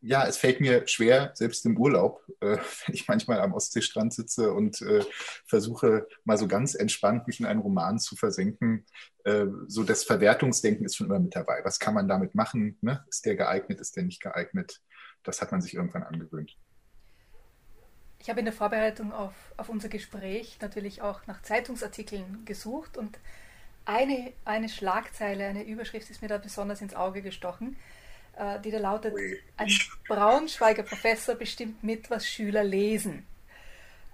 ja, 0.00 0.26
es 0.26 0.36
fällt 0.36 0.60
mir 0.60 0.86
schwer, 0.86 1.32
selbst 1.34 1.66
im 1.66 1.76
Urlaub, 1.76 2.22
äh, 2.40 2.56
wenn 2.86 2.94
ich 2.94 3.08
manchmal 3.08 3.40
am 3.40 3.52
Ostseestrand 3.52 4.14
sitze 4.14 4.52
und 4.52 4.80
äh, 4.82 5.04
versuche, 5.46 6.06
mal 6.24 6.38
so 6.38 6.46
ganz 6.46 6.74
entspannt 6.74 7.26
mich 7.26 7.40
in 7.40 7.46
einen 7.46 7.60
Roman 7.60 7.98
zu 7.98 8.16
versenken. 8.16 8.86
Äh, 9.24 9.46
so 9.66 9.82
das 9.82 10.04
Verwertungsdenken 10.04 10.86
ist 10.86 10.96
schon 10.96 11.06
immer 11.06 11.18
mit 11.18 11.34
dabei. 11.34 11.60
Was 11.64 11.78
kann 11.78 11.94
man 11.94 12.08
damit 12.08 12.34
machen? 12.34 12.78
Ne? 12.80 13.04
Ist 13.08 13.26
der 13.26 13.36
geeignet? 13.36 13.80
Ist 13.80 13.96
der 13.96 14.04
nicht 14.04 14.20
geeignet? 14.20 14.80
Das 15.22 15.40
hat 15.40 15.52
man 15.52 15.60
sich 15.60 15.74
irgendwann 15.74 16.02
angewöhnt. 16.02 16.56
Ich 18.20 18.28
habe 18.28 18.40
in 18.40 18.46
der 18.46 18.54
Vorbereitung 18.54 19.12
auf, 19.12 19.34
auf 19.56 19.68
unser 19.68 19.88
Gespräch 19.88 20.58
natürlich 20.60 21.02
auch 21.02 21.26
nach 21.26 21.42
Zeitungsartikeln 21.42 22.44
gesucht 22.44 22.96
und 22.96 23.18
eine, 23.84 24.32
eine 24.44 24.68
Schlagzeile, 24.68 25.46
eine 25.46 25.64
Überschrift 25.64 26.10
ist 26.10 26.20
mir 26.20 26.28
da 26.28 26.38
besonders 26.38 26.82
ins 26.82 26.94
Auge 26.94 27.22
gestochen 27.22 27.76
äh, 28.38 28.60
die 28.60 28.70
da 28.70 28.78
lautet, 28.78 29.14
ein 29.56 29.68
Braunschweiger 30.06 30.84
Professor 30.84 31.34
bestimmt 31.34 31.82
mit, 31.82 32.08
was 32.10 32.26
Schüler 32.26 32.64
lesen. 32.64 33.26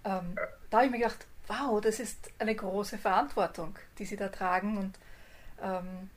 Ähm, 0.05 0.35
da 0.71 0.79
habe 0.79 0.87
ich 0.87 0.93
mir 0.93 0.99
gedacht, 0.99 1.27
wow, 1.47 1.81
das 1.81 2.01
ist 2.01 2.31
eine 2.39 2.55
große 2.55 2.99
Verantwortung, 2.99 3.79
die 3.99 4.07
Sie 4.07 4.17
da 4.17 4.29
tragen. 4.29 4.79
Und 4.79 4.99
ähm, 5.63 6.11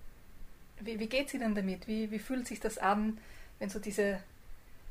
wie, 0.79 0.99
wie 0.99 1.07
geht 1.07 1.27
es 1.27 1.33
Ihnen 1.33 1.53
damit? 1.53 1.87
Wie, 1.87 2.09
wie 2.09 2.19
fühlt 2.19 2.47
sich 2.47 2.59
das 2.59 2.77
an, 2.77 3.17
wenn 3.59 3.69
so 3.69 3.79
diese, 3.79 4.19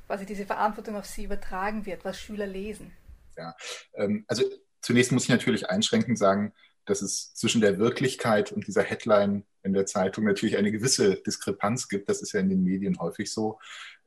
quasi 0.07 0.27
diese 0.27 0.47
Verantwortung 0.47 0.97
auf 0.97 1.07
Sie 1.07 1.25
übertragen 1.25 1.87
wird, 1.87 2.05
was 2.05 2.19
Schüler 2.19 2.47
lesen? 2.47 2.93
Ja, 3.37 3.55
ähm, 3.95 4.25
also 4.29 4.45
zunächst 4.81 5.13
muss 5.13 5.25
ich 5.25 5.29
natürlich 5.29 5.69
einschränkend 5.69 6.19
sagen, 6.19 6.53
dass 6.87 7.03
es 7.03 7.35
zwischen 7.35 7.61
der 7.61 7.79
Wirklichkeit 7.79 8.53
und 8.53 8.67
dieser 8.67 8.83
Headline 8.83 9.45
in 9.63 9.73
der 9.73 9.87
Zeitung 9.87 10.25
natürlich 10.25 10.57
eine 10.57 10.71
gewisse 10.71 11.17
Diskrepanz 11.17 11.89
gibt. 11.89 12.09
Das 12.09 12.23
ist 12.23 12.33
ja 12.33 12.41
in 12.41 12.49
den 12.49 12.63
Medien 12.63 12.99
häufig 13.01 13.33
so. 13.33 13.59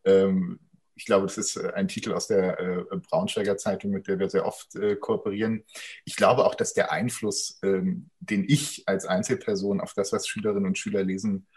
Ähm, 0.05 0.59
ich 0.99 1.05
glaube, 1.05 1.27
das 1.27 1.37
ist 1.37 1.55
äh, 1.55 1.71
ein 1.73 1.87
Titel 1.87 2.11
aus 2.13 2.27
der 2.27 2.59
äh, 2.59 2.83
Braunschweiger 3.09 3.57
Zeitung, 3.57 3.91
mit 3.91 4.07
der 4.07 4.19
wir 4.19 4.29
sehr 4.29 4.45
oft 4.45 4.75
äh, 4.75 4.97
kooperieren. 4.97 5.63
Ich 6.03 6.17
glaube 6.17 6.45
auch, 6.45 6.55
dass 6.55 6.73
der 6.73 6.91
Einfluss, 6.91 7.57
ähm, 7.63 8.09
den 8.19 8.43
ich 8.47 8.83
als 8.85 9.05
Einzelperson 9.05 9.79
auf 9.79 9.93
das, 9.93 10.11
was 10.11 10.27
Schülerinnen 10.27 10.65
und 10.65 10.77
Schüler 10.77 11.03
lesen, 11.03 11.47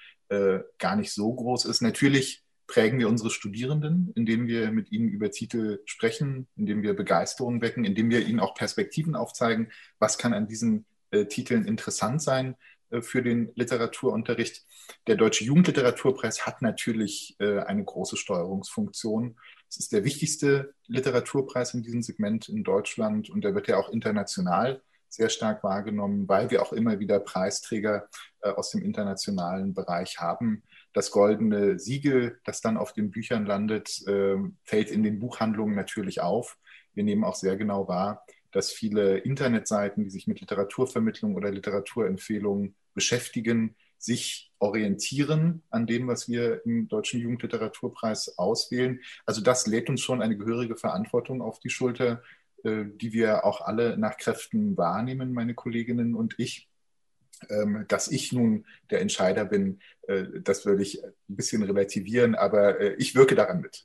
gar 0.79 0.97
nicht 0.97 1.13
so 1.13 1.35
groß 1.35 1.67
ist. 1.67 1.83
Natürlich 1.83 2.42
prägen 2.67 2.99
wir 2.99 3.09
unsere 3.09 3.31
Studierenden, 3.31 4.13
indem 4.15 4.47
wir 4.47 4.71
mit 4.71 4.93
ihnen 4.93 5.09
über 5.09 5.31
Titel 5.31 5.81
sprechen, 5.85 6.47
indem 6.57 6.83
wir 6.83 6.95
Begeisterung 6.95 7.61
wecken, 7.61 7.85
indem 7.85 8.11
wir 8.11 8.27
ihnen 8.27 8.41
auch 8.41 8.55
Perspektiven 8.55 9.15
aufzeigen, 9.15 9.71
was 9.99 10.19
kann 10.19 10.33
an 10.33 10.47
diesen 10.47 10.87
äh, 11.13 11.27
Titeln 11.27 11.67
interessant 11.67 12.23
sein 12.23 12.57
äh, 12.91 13.03
für 13.03 13.23
den 13.23 13.53
Literaturunterricht. 13.55 14.65
Der 15.07 15.17
Deutsche 15.17 15.45
Jugendliteraturpreis 15.45 16.47
hat 16.47 16.63
natürlich 16.63 17.37
äh, 17.39 17.59
eine 17.59 17.85
große 17.85 18.17
Steuerungsfunktion. 18.17 19.37
Es 19.69 19.79
ist 19.79 19.93
der 19.93 20.05
wichtigste 20.05 20.75
Literaturpreis 20.87 21.75
in 21.75 21.83
diesem 21.83 22.03
Segment 22.03 22.49
in 22.49 22.65
Deutschland 22.65 23.29
und 23.29 23.45
er 23.45 23.55
wird 23.55 23.69
ja 23.69 23.77
auch 23.77 23.91
international 23.91 24.83
sehr 25.09 25.29
stark 25.29 25.63
wahrgenommen, 25.63 26.27
weil 26.27 26.51
wir 26.51 26.63
auch 26.63 26.73
immer 26.73 26.99
wieder 26.99 27.21
Preisträger 27.21 28.09
aus 28.41 28.71
dem 28.71 28.81
internationalen 28.81 29.75
Bereich 29.75 30.19
haben. 30.21 30.63
Das 30.93 31.11
goldene 31.11 31.79
Siegel, 31.79 32.39
das 32.45 32.61
dann 32.61 32.77
auf 32.77 32.93
den 32.93 33.11
Büchern 33.11 33.47
landet, 33.47 34.05
fällt 34.65 34.91
in 34.91 35.03
den 35.03 35.19
Buchhandlungen 35.19 35.75
natürlich 35.75 36.21
auf. 36.21 36.59
Wir 36.93 37.05
nehmen 37.05 37.25
auch 37.25 37.35
sehr 37.35 37.57
genau 37.57 37.89
wahr, 37.89 38.27
dass 38.51 38.73
viele 38.73 39.19
Internetseiten, 39.19 40.05
die 40.05 40.11
sich 40.11 40.27
mit 40.27 40.41
Literaturvermittlung 40.41 41.35
oder 41.35 41.51
Literaturempfehlungen 41.51 42.75
beschäftigen, 42.95 43.75
sich 43.99 44.53
orientieren 44.59 45.63
an 45.71 45.87
dem, 45.87 46.09
was 46.09 46.29
wir 46.29 46.65
im 46.67 46.89
Deutschen 46.89 47.21
Jugendliteraturpreis 47.21 48.37
auswählen. 48.37 49.01
Also 49.27 49.41
das 49.41 49.67
lädt 49.67 49.89
uns 49.89 50.01
schon 50.01 50.21
eine 50.21 50.37
gehörige 50.37 50.77
Verantwortung 50.77 51.41
auf 51.41 51.61
die 51.61 51.71
Schulter, 51.71 52.23
äh, 52.65 52.85
die 52.87 53.13
wir 53.13 53.45
auch 53.45 53.61
alle 53.61 53.97
nach 53.97 54.17
Kräften 54.17 54.77
wahrnehmen, 54.77 55.33
meine 55.33 55.55
Kolleginnen 55.55 56.15
und 56.15 56.35
ich. 56.39 56.69
Ähm, 57.51 57.85
dass 57.89 58.09
ich 58.09 58.33
nun 58.33 58.67
der 58.91 59.01
Entscheider 59.01 59.45
bin, 59.45 59.81
äh, 60.07 60.25
das 60.43 60.65
würde 60.67 60.83
ich 60.83 61.03
ein 61.05 61.13
bisschen 61.29 61.63
relativieren, 61.63 62.35
aber 62.35 62.81
äh, 62.81 62.95
ich 62.95 63.15
wirke 63.15 63.35
daran 63.35 63.61
mit. 63.61 63.85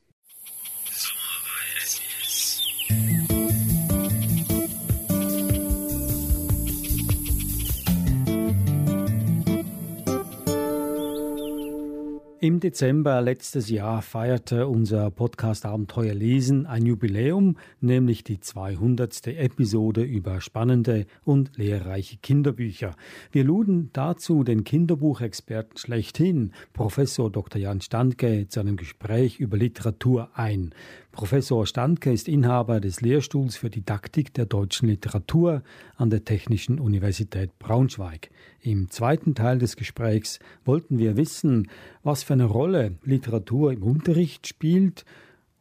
Im 12.39 12.59
Dezember 12.59 13.19
letztes 13.19 13.67
Jahr 13.67 14.03
feierte 14.03 14.67
unser 14.67 15.09
Podcast 15.09 15.65
Abenteuer 15.65 16.13
Lesen 16.13 16.67
ein 16.67 16.85
Jubiläum, 16.85 17.57
nämlich 17.81 18.23
die 18.23 18.39
200. 18.39 19.25
Episode 19.25 20.03
über 20.03 20.39
spannende 20.39 21.07
und 21.25 21.57
lehrreiche 21.57 22.17
Kinderbücher. 22.17 22.95
Wir 23.31 23.43
luden 23.43 23.89
dazu 23.91 24.43
den 24.43 24.63
Kinderbuchexperten 24.63 25.79
schlechthin, 25.79 26.51
Professor 26.73 27.31
Dr. 27.31 27.59
Jan 27.59 27.81
Standke, 27.81 28.47
zu 28.47 28.59
einem 28.59 28.77
Gespräch 28.77 29.39
über 29.39 29.57
Literatur 29.57 30.29
ein. 30.35 30.75
Professor 31.17 31.65
Standke 31.65 32.13
ist 32.13 32.27
Inhaber 32.27 32.79
des 32.79 33.01
Lehrstuhls 33.01 33.57
für 33.57 33.71
Didaktik 33.71 34.35
der 34.35 34.45
deutschen 34.45 34.87
Literatur 34.87 35.63
an 35.95 36.11
der 36.11 36.23
Technischen 36.23 36.79
Universität 36.79 37.57
Braunschweig. 37.57 38.29
Im 38.61 38.91
zweiten 38.91 39.33
Teil 39.33 39.57
des 39.57 39.77
Gesprächs 39.77 40.37
wollten 40.63 40.99
wir 40.99 41.17
wissen, 41.17 41.71
was 42.03 42.21
für 42.21 42.33
eine 42.33 42.45
Rolle 42.45 42.99
Literatur 43.03 43.73
im 43.73 43.81
Unterricht 43.81 44.45
spielt 44.45 45.05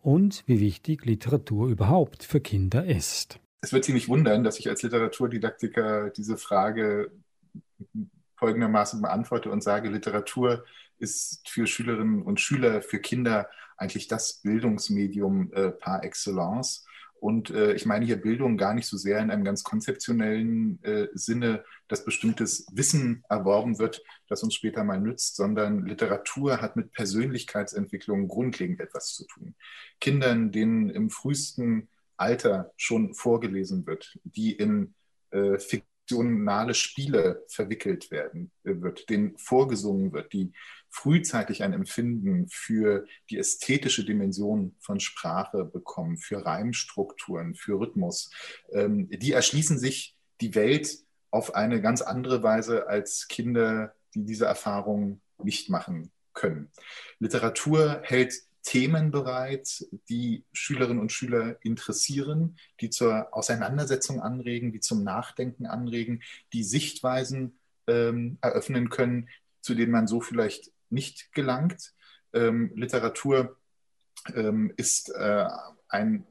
und 0.03 0.45
wie 0.45 0.61
wichtig 0.61 1.07
Literatur 1.07 1.69
überhaupt 1.69 2.23
für 2.23 2.41
Kinder 2.41 2.85
ist. 2.85 3.41
Es 3.63 3.73
wird 3.73 3.87
Sie 3.87 3.95
nicht 3.95 4.09
wundern, 4.09 4.45
dass 4.45 4.59
ich 4.59 4.69
als 4.69 4.83
Literaturdidaktiker 4.83 6.11
diese 6.11 6.37
Frage 6.37 7.13
folgendermaßen 8.35 9.01
beantworte 9.01 9.51
und 9.51 9.63
sage, 9.63 9.89
Literatur 9.89 10.67
ist 10.99 11.49
für 11.49 11.67
Schülerinnen 11.67 12.21
und 12.21 12.41
Schüler, 12.41 12.83
für 12.83 12.99
Kinder 12.99 13.49
eigentlich 13.76 14.09
das 14.09 14.40
Bildungsmedium 14.42 15.52
äh, 15.52 15.71
par 15.71 16.04
excellence. 16.04 16.85
Und 17.18 17.50
äh, 17.50 17.73
ich 17.73 17.87
meine 17.87 18.04
hier 18.04 18.21
Bildung 18.21 18.56
gar 18.56 18.75
nicht 18.75 18.87
so 18.87 18.97
sehr 18.97 19.18
in 19.21 19.30
einem 19.30 19.45
ganz 19.45 19.64
konzeptionellen 19.64 20.83
äh, 20.85 21.09
Sinne, 21.14 21.64
dass 21.88 22.04
bestimmtes 22.04 22.66
Wissen 22.73 23.25
erworben 23.28 23.78
wird, 23.78 24.02
das 24.28 24.42
uns 24.42 24.54
später 24.54 24.85
mal 24.85 25.00
nützt, 25.00 25.37
sondern 25.37 25.87
Literatur 25.87 26.61
hat 26.61 26.76
mit 26.76 26.92
Persönlichkeitsentwicklung 26.92 28.28
grundlegend 28.28 28.80
etwas 28.80 29.14
zu 29.14 29.26
tun. 29.26 29.54
Kindern, 30.00 30.52
denen 30.52 30.90
im 30.90 31.11
frühesten 31.11 31.88
Alter 32.16 32.73
schon 32.76 33.14
vorgelesen 33.14 33.87
wird, 33.87 34.18
die 34.25 34.52
in 34.52 34.95
äh, 35.30 35.59
fiktionale 35.59 36.75
Spiele 36.75 37.45
verwickelt 37.49 38.11
werden 38.11 38.50
äh, 38.64 38.80
wird, 38.80 39.09
denen 39.11 39.37
vorgesungen 39.38 40.12
wird, 40.12 40.33
die 40.33 40.52
frühzeitig 40.97 41.62
ein 41.62 41.75
Empfinden 41.75 42.49
für 42.49 43.07
die 43.29 43.37
ästhetische 43.37 44.05
Dimension 44.05 44.75
von 44.81 44.99
Sprache 44.99 45.65
bekommen, 45.65 46.17
für 46.17 46.45
Reimstrukturen, 46.45 47.55
für 47.55 47.79
Rhythmus. 47.79 48.31
Ähm, 48.73 49.11
die 49.11 49.33
erschließen 49.33 49.79
sich 49.79 50.17
die 50.41 50.55
Welt 50.55 50.99
auf 51.31 51.55
eine 51.55 51.83
ganz 51.83 52.00
andere 52.00 52.43
Weise 52.43 52.88
als 52.88 53.29
Kinder, 53.29 53.95
die 54.15 54.25
diese 54.25 54.47
Erfahrung 54.47 55.21
nicht 55.43 55.69
machen 55.69 56.11
können. 56.33 56.71
Literatur 57.19 58.00
hält 58.03 58.33
Themen 58.62 59.11
bereit, 59.11 59.87
die 60.09 60.45
Schülerinnen 60.55 61.00
und 61.00 61.12
Schüler 61.12 61.57
interessieren, 61.62 62.57
die 62.81 62.88
zur 62.88 63.29
Auseinandersetzung 63.33 64.21
anregen, 64.21 64.73
die 64.73 64.81
zum 64.81 65.05
Nachdenken 65.05 65.67
anregen, 65.67 66.23
die 66.55 66.65
Sichtweisen 66.65 67.59
ähm, 67.87 68.38
eröffnen 68.41 68.88
können, 68.88 69.29
zu 69.61 69.75
denen 69.75 69.93
man 69.93 70.07
so 70.07 70.21
vielleicht 70.21 70.73
nicht 70.90 71.33
gelangt. 71.33 71.95
Ähm, 72.33 72.73
Literatur 72.75 73.57
ähm, 74.35 74.73
ist 74.76 75.11
äh, 75.11 75.47
ein 75.88 76.26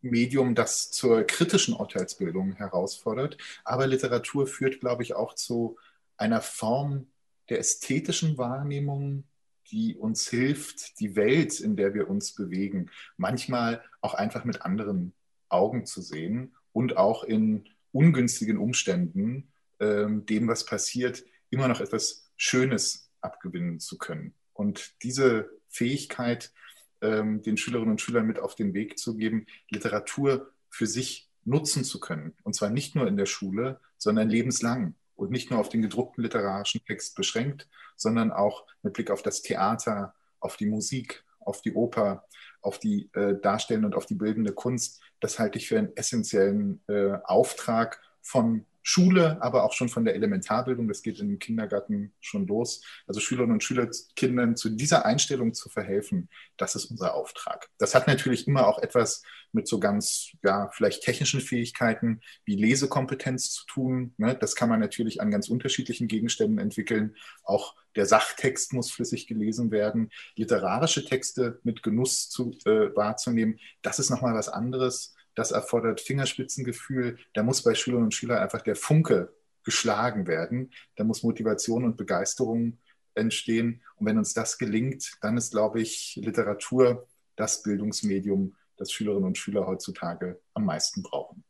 Medium, 0.00 0.54
das 0.54 0.90
zur 0.90 1.24
kritischen 1.24 1.74
Urteilsbildung 1.74 2.54
herausfordert. 2.54 3.38
Aber 3.64 3.86
Literatur 3.86 4.46
führt, 4.46 4.80
glaube 4.80 5.02
ich, 5.02 5.14
auch 5.14 5.34
zu 5.34 5.78
einer 6.16 6.40
Form 6.40 7.06
der 7.48 7.58
ästhetischen 7.58 8.38
Wahrnehmung, 8.38 9.24
die 9.70 9.96
uns 9.96 10.28
hilft, 10.28 11.00
die 11.00 11.16
Welt, 11.16 11.58
in 11.60 11.76
der 11.76 11.94
wir 11.94 12.08
uns 12.08 12.34
bewegen, 12.34 12.90
manchmal 13.16 13.82
auch 14.02 14.14
einfach 14.14 14.44
mit 14.44 14.62
anderen 14.62 15.14
Augen 15.48 15.86
zu 15.86 16.02
sehen 16.02 16.54
und 16.72 16.96
auch 16.96 17.24
in 17.24 17.68
ungünstigen 17.92 18.58
Umständen 18.58 19.52
ähm, 19.80 20.26
dem, 20.26 20.48
was 20.48 20.66
passiert, 20.66 21.24
immer 21.50 21.68
noch 21.68 21.80
etwas 21.80 22.30
Schönes 22.36 23.03
abgewinnen 23.24 23.80
zu 23.80 23.98
können. 23.98 24.34
Und 24.52 25.02
diese 25.02 25.50
Fähigkeit, 25.68 26.52
ähm, 27.00 27.42
den 27.42 27.56
Schülerinnen 27.56 27.92
und 27.92 28.00
Schülern 28.00 28.26
mit 28.26 28.38
auf 28.38 28.54
den 28.54 28.74
Weg 28.74 28.98
zu 28.98 29.16
geben, 29.16 29.46
Literatur 29.70 30.52
für 30.70 30.86
sich 30.86 31.28
nutzen 31.44 31.84
zu 31.84 32.00
können. 32.00 32.34
Und 32.42 32.54
zwar 32.54 32.70
nicht 32.70 32.94
nur 32.94 33.06
in 33.06 33.16
der 33.16 33.26
Schule, 33.26 33.80
sondern 33.98 34.28
lebenslang 34.28 34.94
und 35.16 35.30
nicht 35.30 35.50
nur 35.50 35.60
auf 35.60 35.68
den 35.68 35.82
gedruckten 35.82 36.22
literarischen 36.22 36.84
Text 36.84 37.14
beschränkt, 37.14 37.68
sondern 37.96 38.32
auch 38.32 38.66
mit 38.82 38.94
Blick 38.94 39.10
auf 39.10 39.22
das 39.22 39.42
Theater, 39.42 40.14
auf 40.40 40.56
die 40.56 40.66
Musik, 40.66 41.24
auf 41.40 41.60
die 41.60 41.74
Oper, 41.74 42.24
auf 42.60 42.78
die 42.78 43.10
äh, 43.12 43.38
darstellende 43.40 43.86
und 43.86 43.94
auf 43.94 44.06
die 44.06 44.14
bildende 44.14 44.52
Kunst. 44.52 45.02
Das 45.20 45.38
halte 45.38 45.58
ich 45.58 45.68
für 45.68 45.78
einen 45.78 45.96
essentiellen 45.96 46.80
äh, 46.88 47.18
Auftrag 47.24 48.00
von 48.22 48.66
Schule, 48.86 49.42
aber 49.42 49.64
auch 49.64 49.72
schon 49.72 49.88
von 49.88 50.04
der 50.04 50.14
Elementarbildung. 50.14 50.86
Das 50.88 51.02
geht 51.02 51.18
im 51.18 51.38
Kindergarten 51.38 52.12
schon 52.20 52.46
los. 52.46 52.82
Also 53.06 53.18
Schülerinnen 53.18 53.54
und 53.54 53.64
Schüler, 53.64 53.88
Kindern 54.14 54.56
zu 54.56 54.68
dieser 54.68 55.06
Einstellung 55.06 55.54
zu 55.54 55.70
verhelfen, 55.70 56.28
das 56.58 56.74
ist 56.74 56.90
unser 56.90 57.14
Auftrag. 57.14 57.70
Das 57.78 57.94
hat 57.94 58.06
natürlich 58.06 58.46
immer 58.46 58.68
auch 58.68 58.78
etwas 58.78 59.22
mit 59.52 59.66
so 59.66 59.80
ganz, 59.80 60.32
ja, 60.42 60.68
vielleicht 60.70 61.02
technischen 61.02 61.40
Fähigkeiten 61.40 62.20
wie 62.44 62.56
Lesekompetenz 62.56 63.52
zu 63.52 63.66
tun. 63.66 64.14
Ne? 64.18 64.36
Das 64.38 64.54
kann 64.54 64.68
man 64.68 64.80
natürlich 64.80 65.22
an 65.22 65.30
ganz 65.30 65.48
unterschiedlichen 65.48 66.06
Gegenständen 66.06 66.58
entwickeln. 66.58 67.16
Auch 67.42 67.74
der 67.96 68.04
Sachtext 68.04 68.74
muss 68.74 68.90
flüssig 68.90 69.26
gelesen 69.26 69.70
werden. 69.70 70.10
Literarische 70.36 71.06
Texte 71.06 71.58
mit 71.62 71.82
Genuss 71.82 72.28
zu, 72.28 72.50
äh, 72.66 72.94
wahrzunehmen, 72.94 73.58
das 73.80 73.98
ist 73.98 74.10
nochmal 74.10 74.34
was 74.34 74.50
anderes 74.50 75.13
das 75.34 75.50
erfordert 75.50 76.00
Fingerspitzengefühl. 76.00 77.18
Da 77.32 77.42
muss 77.42 77.62
bei 77.62 77.74
Schülerinnen 77.74 78.06
und 78.06 78.14
Schülern 78.14 78.38
einfach 78.38 78.62
der 78.62 78.76
Funke 78.76 79.34
geschlagen 79.64 80.26
werden. 80.26 80.72
Da 80.96 81.04
muss 81.04 81.22
Motivation 81.22 81.84
und 81.84 81.96
Begeisterung 81.96 82.78
entstehen. 83.14 83.82
Und 83.96 84.06
wenn 84.06 84.18
uns 84.18 84.34
das 84.34 84.58
gelingt, 84.58 85.16
dann 85.20 85.36
ist, 85.36 85.52
glaube 85.52 85.80
ich, 85.80 86.18
Literatur 86.22 87.06
das 87.36 87.62
Bildungsmedium, 87.62 88.54
das 88.76 88.92
Schülerinnen 88.92 89.26
und 89.26 89.38
Schüler 89.38 89.66
heutzutage 89.66 90.40
am 90.52 90.64
meisten 90.64 91.02
brauchen. 91.02 91.44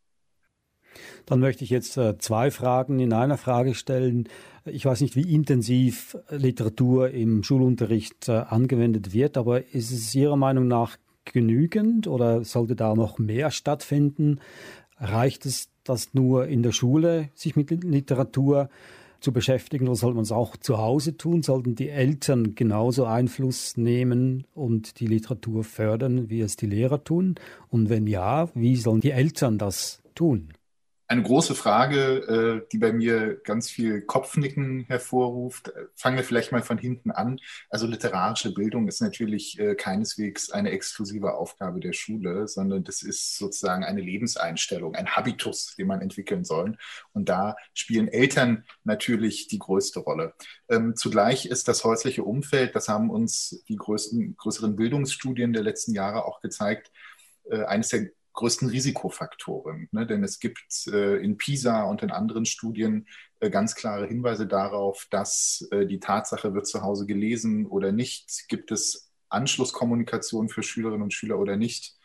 Dann 1.27 1.41
möchte 1.41 1.65
ich 1.65 1.71
jetzt 1.71 1.97
äh, 1.97 2.19
zwei 2.19 2.53
Fragen 2.53 3.01
in 3.01 3.13
einer 3.13 3.37
Frage 3.37 3.75
stellen. 3.75 4.29
Ich 4.65 4.85
weiß 4.85 5.01
nicht, 5.01 5.17
wie 5.17 5.35
intensiv 5.35 6.17
Literatur 6.29 7.11
im 7.11 7.43
Schulunterricht 7.43 8.29
äh, 8.29 8.33
angewendet 8.33 9.13
wird, 9.13 9.37
aber 9.37 9.67
ist 9.75 9.91
es 9.91 10.15
Ihrer 10.15 10.37
Meinung 10.37 10.69
nach 10.69 10.97
genügend 11.25 12.07
oder 12.07 12.45
sollte 12.45 12.77
da 12.77 12.95
noch 12.95 13.19
mehr 13.19 13.51
stattfinden? 13.51 14.41
Reicht 14.99 15.47
es, 15.47 15.71
das 15.85 16.15
nur 16.15 16.47
in 16.47 16.63
der 16.63 16.73
Schule 16.73 17.29
sich 17.35 17.57
mit 17.57 17.71
Literatur 17.71 18.71
zu 19.21 19.33
beschäftigen 19.33 19.89
oder 19.89 19.97
sollte 19.97 20.17
man 20.17 20.25
es 20.25 20.33
auch 20.33 20.57
zu 20.57 20.79
Hause 20.79 21.17
tun? 21.17 21.43
Sollten 21.43 21.75
die 21.75 21.89
Eltern 21.89 22.55
genauso 22.55 23.07
Einfluss 23.07 23.77
nehmen 23.77 24.47
und 24.55 25.01
die 25.01 25.07
Literatur 25.07 25.65
fördern, 25.65 26.31
wie 26.31 26.41
es 26.41 26.57
die 26.57 26.67
Lehrer 26.67 27.03
tun? 27.03 27.35
Und 27.69 27.89
wenn 27.89 28.07
ja, 28.07 28.49
wie 28.55 28.77
sollen 28.77 29.01
die 29.01 29.11
Eltern 29.11 29.59
das 29.59 30.03
tun? 30.15 30.51
Eine 31.07 31.23
große 31.23 31.55
Frage, 31.55 32.63
äh, 32.65 32.69
die 32.73 32.79
bei 32.79 32.93
mir 32.93 33.37
ganz 33.45 33.69
viel 33.69 34.03
Kopfnicken 34.03 34.85
hervorruft. 34.85 35.73
Fangen 35.95 36.17
wir 36.17 36.25
vielleicht 36.25 36.51
mal 36.51 36.63
von 36.63 36.79
hinten 36.79 37.11
an. 37.11 37.41
Also 37.69 37.87
literarische 37.87 38.55
Bildung 38.55 38.89
ist 38.89 39.03
natürlich 39.03 39.59
äh, 39.59 39.75
keineswegs 39.75 40.51
eine 40.51 40.71
exklusive 40.71 41.35
Aufgabe 41.35 41.81
der 41.81 41.93
Schule, 41.93 42.49
sondern 42.49 42.85
das 42.85 43.03
ist 43.03 43.37
sozusagen 43.37 43.85
eine 43.85 44.01
Lebenseinstellung, 44.01 44.95
ein 44.95 45.15
Habitus, 45.15 45.75
den 45.77 45.89
man 45.89 46.01
entwickeln 46.01 46.45
soll. 46.45 46.79
Und 47.13 47.29
da 47.29 47.57
spielen 47.75 48.09
Eltern 48.09 48.65
natürlich 48.85 49.47
die 49.49 49.59
größte 49.59 50.01
Rolle. 50.01 50.33
Ähm, 50.71 50.97
zugleich 50.97 51.45
ist 51.47 51.69
das 51.69 51.85
häusliche 51.85 52.25
Umfeld, 52.25 52.75
das 52.75 52.89
haben 52.89 53.11
uns 53.11 53.63
die 53.69 53.77
größten, 53.77 54.37
größeren 54.37 54.75
Bildungsstudien 54.75 55.53
der 55.53 55.63
letzten 55.63 55.93
Jahre 55.93 56.25
auch 56.25 56.41
gezeigt, 56.41 56.91
äh, 57.51 57.65
eines 57.65 57.91
der 57.91 58.09
größten 58.35 58.69
Risikofaktoren. 58.69 59.89
Ne? 59.93 60.07
Denn 60.07 60.23
es 60.23 60.39
gibt 60.39 60.87
äh, 60.89 61.17
in 61.17 61.37
PISA 61.39 61.85
und 61.85 62.03
in 62.03 62.11
anderen 62.11 62.45
Studien 62.45 63.07
äh, 63.41 63.49
ganz 63.49 63.75
klare 63.75 64.07
Hinweise 64.07 64.47
darauf, 64.47 65.07
dass 65.11 65.67
äh, 65.71 65.87
die 65.87 66.01
Tatsache, 66.01 66.55
wird 66.55 66.67
zu 66.67 66.83
Hause 66.83 67.07
gelesen 67.07 67.67
oder 67.67 67.93
nicht, 67.93 68.49
gibt 68.49 68.71
es 68.71 69.11
Anschlusskommunikation 69.29 70.49
für 70.49 70.63
Schülerinnen 70.63 71.03
und 71.03 71.15
Schüler 71.15 71.39
oder 71.39 71.57
nicht, 71.57 71.97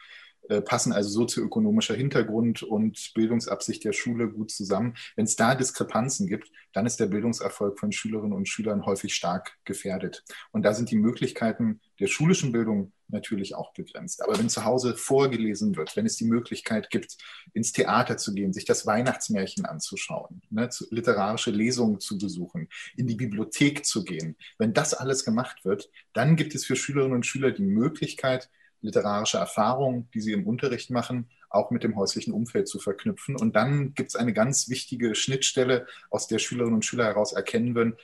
passen 0.62 0.92
also 0.92 1.10
sozioökonomischer 1.10 1.96
Hintergrund 1.96 2.64
und 2.64 3.12
Bildungsabsicht 3.14 3.84
der 3.84 3.94
Schule 3.94 4.30
gut 4.30 4.52
zusammen. 4.52 4.96
Wenn 5.16 5.26
es 5.26 5.36
da 5.36 5.56
Diskrepanzen 5.56 6.28
gibt, 6.28 6.52
dann 6.74 6.86
ist 6.86 7.00
der 7.00 7.08
Bildungserfolg 7.08 7.80
von 7.80 7.92
Schülerinnen 7.92 8.34
und 8.34 8.48
Schülern 8.48 8.86
häufig 8.86 9.14
stark 9.14 9.58
gefährdet. 9.66 10.24
Und 10.52 10.64
da 10.64 10.74
sind 10.74 10.92
die 10.92 10.98
Möglichkeiten 10.98 11.80
der 12.00 12.08
schulischen 12.08 12.52
Bildung 12.52 12.92
natürlich 13.08 13.56
auch 13.56 13.74
begrenzt. 13.74 14.22
Aber 14.24 14.38
wenn 14.38 14.50
zu 14.50 14.66
Hause 14.66 14.96
vorgelesen 14.96 15.76
wird, 15.76 15.96
wenn 15.96 16.06
es 16.06 16.16
die 16.16 16.26
Möglichkeit 16.26 16.90
gibt, 16.90 17.18
ins 17.54 17.72
Theater 17.72 18.18
zu 18.18 18.34
gehen, 18.34 18.54
sich 18.54 18.66
das 18.66 18.86
Weihnachtsmärchen 18.86 19.66
anzuschauen, 19.66 20.42
ne, 20.50 20.70
zu, 20.70 20.86
literarische 20.92 21.52
Lesungen 21.52 22.00
zu 22.00 22.18
besuchen, 22.18 22.70
in 22.96 23.08
die 23.08 23.16
Bibliothek 23.16 23.86
zu 23.86 24.04
gehen, 24.04 24.36
wenn 24.58 24.74
das 24.74 24.94
alles 24.94 25.26
gemacht 25.26 25.66
wird, 25.66 25.90
dann 26.14 26.36
gibt 26.36 26.56
es 26.56 26.66
für 26.66 26.76
Schülerinnen 26.76 27.16
und 27.16 27.26
Schüler 27.26 27.52
die 27.52 27.64
Möglichkeit, 27.64 28.50
literarische 28.82 29.38
Erfahrungen, 29.38 30.10
die 30.14 30.22
sie 30.22 30.34
im 30.34 30.48
Unterricht 30.48 30.90
machen, 30.90 31.30
auch 31.50 31.72
mit 31.72 31.84
dem 31.84 31.96
häuslichen 31.96 32.34
Umfeld 32.34 32.68
zu 32.68 32.80
verknüpfen. 32.80 33.36
Und 33.36 33.56
dann 33.56 33.94
gibt 33.94 34.10
es 34.10 34.16
eine 34.16 34.34
ganz 34.34 34.70
wichtige 34.70 35.16
Schnittstelle, 35.16 35.88
aus 36.10 36.28
der 36.28 36.40
Schülerinnen 36.40 36.76
und 36.76 36.86
Schüler 36.86 37.06
heraus 37.06 37.34
erkennen 37.34 37.76
würden, 37.76 37.98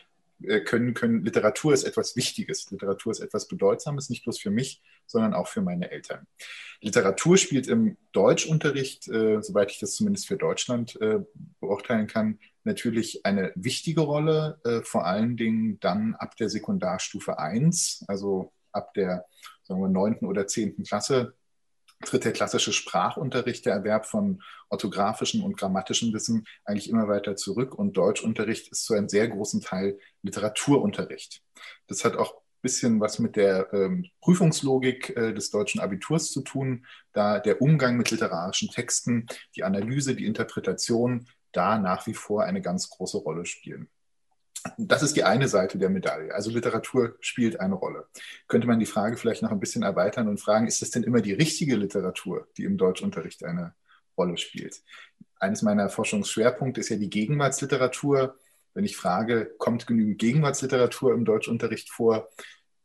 äh, 0.43 0.61
können, 0.61 0.93
können, 0.93 1.23
Literatur 1.23 1.73
ist 1.73 1.83
etwas 1.83 2.15
Wichtiges, 2.15 2.69
Literatur 2.69 3.11
ist 3.11 3.21
etwas 3.21 3.47
Bedeutsames, 3.47 4.09
nicht 4.09 4.23
bloß 4.23 4.39
für 4.39 4.51
mich, 4.51 4.81
sondern 5.05 5.33
auch 5.33 5.47
für 5.47 5.61
meine 5.61 5.91
Eltern. 5.91 6.27
Literatur 6.81 7.38
spielt 7.38 7.67
im 7.67 7.97
Deutschunterricht, 8.11 9.07
äh, 9.07 9.41
soweit 9.41 9.71
ich 9.71 9.79
das 9.79 9.95
zumindest 9.95 10.27
für 10.27 10.38
Deutschland 10.38 10.99
äh, 10.99 11.19
beurteilen 11.59 12.07
kann, 12.07 12.39
natürlich 12.65 13.25
eine 13.25 13.53
wichtige 13.55 14.01
Rolle, 14.01 14.59
äh, 14.65 14.81
vor 14.81 15.05
allen 15.05 15.38
Dingen 15.38 15.79
dann 15.79 16.15
ab 16.15 16.35
der 16.35 16.49
Sekundarstufe 16.49 17.39
1, 17.39 18.05
also 18.07 18.51
ab 18.71 18.93
der 18.93 19.25
sagen 19.65 19.82
wir, 19.82 19.89
9. 19.89 20.19
oder 20.25 20.47
10. 20.47 20.84
Klasse 20.84 21.36
tritt 22.04 22.25
der 22.25 22.34
klassische 22.34 22.73
Sprachunterricht, 22.73 23.65
der 23.65 23.73
Erwerb 23.73 24.06
von 24.06 24.41
orthografischem 24.69 25.43
und 25.43 25.58
grammatischem 25.58 26.13
Wissen 26.13 26.45
eigentlich 26.65 26.89
immer 26.89 27.08
weiter 27.08 27.36
zurück 27.36 27.73
und 27.75 27.97
Deutschunterricht 27.97 28.71
ist 28.71 28.86
zu 28.86 28.93
einem 28.93 29.10
sehr 29.10 29.28
großen 29.28 29.62
Teil 29.62 29.99
Literaturunterricht. 30.21 31.41
Das 31.88 32.04
hat 32.04 32.15
auch 32.15 32.34
ein 32.34 32.62
bisschen 32.62 32.99
was 32.99 33.19
mit 33.19 33.36
der 33.36 33.71
ähm, 33.73 34.10
Prüfungslogik 34.21 35.15
äh, 35.15 35.34
des 35.34 35.51
deutschen 35.51 35.82
Abiturs 35.82 36.32
zu 36.32 36.41
tun, 36.41 36.86
da 37.13 37.39
der 37.39 37.62
Umgang 37.62 37.97
mit 37.97 38.12
literarischen 38.12 38.69
Texten, 38.69 39.28
die 39.56 39.63
Analyse, 39.63 40.15
die 40.15 40.25
Interpretation 40.25 41.28
da 41.51 41.80
nach 41.80 42.06
wie 42.08 42.13
vor 42.13 42.43
eine 42.43 42.62
ganz 42.62 42.89
große 42.89 43.17
Rolle 43.17 43.45
spielen. 43.45 43.89
Das 44.78 45.04
ist 45.04 45.15
die 45.15 45.23
eine 45.23 45.47
Seite 45.47 45.78
der 45.78 45.89
Medaille. 45.89 46.34
Also 46.34 46.49
Literatur 46.49 47.15
spielt 47.19 47.60
eine 47.60 47.75
Rolle. 47.75 48.08
Könnte 48.47 48.67
man 48.67 48.80
die 48.80 48.86
Frage 48.86 49.17
vielleicht 49.17 49.43
noch 49.43 49.51
ein 49.51 49.60
bisschen 49.60 49.84
erweitern 49.84 50.28
und 50.28 50.39
fragen, 50.39 50.67
ist 50.67 50.82
es 50.82 50.91
denn 50.91 51.04
immer 51.04 51.21
die 51.21 51.34
richtige 51.34 51.75
Literatur, 51.75 52.47
die 52.58 52.63
im 52.63 52.78
Deutschunterricht 52.78 53.43
eine 53.43 53.75
Rolle 54.17 54.38
spielt? 54.38 54.82
Eines 55.39 55.62
meiner 55.62 55.89
Forschungsschwerpunkte 55.89 56.80
ist 56.80 56.89
ja 56.89 56.97
die 56.97 57.10
Gegenwartsliteratur. 57.10 58.38
Wenn 58.73 58.86
ich 58.86 58.97
frage, 58.97 59.54
kommt 59.58 59.88
genügend 59.88 60.17
Gegenwartsliteratur 60.17 61.13
im 61.13 61.25
Deutschunterricht 61.25 61.89
vor, 61.89 62.30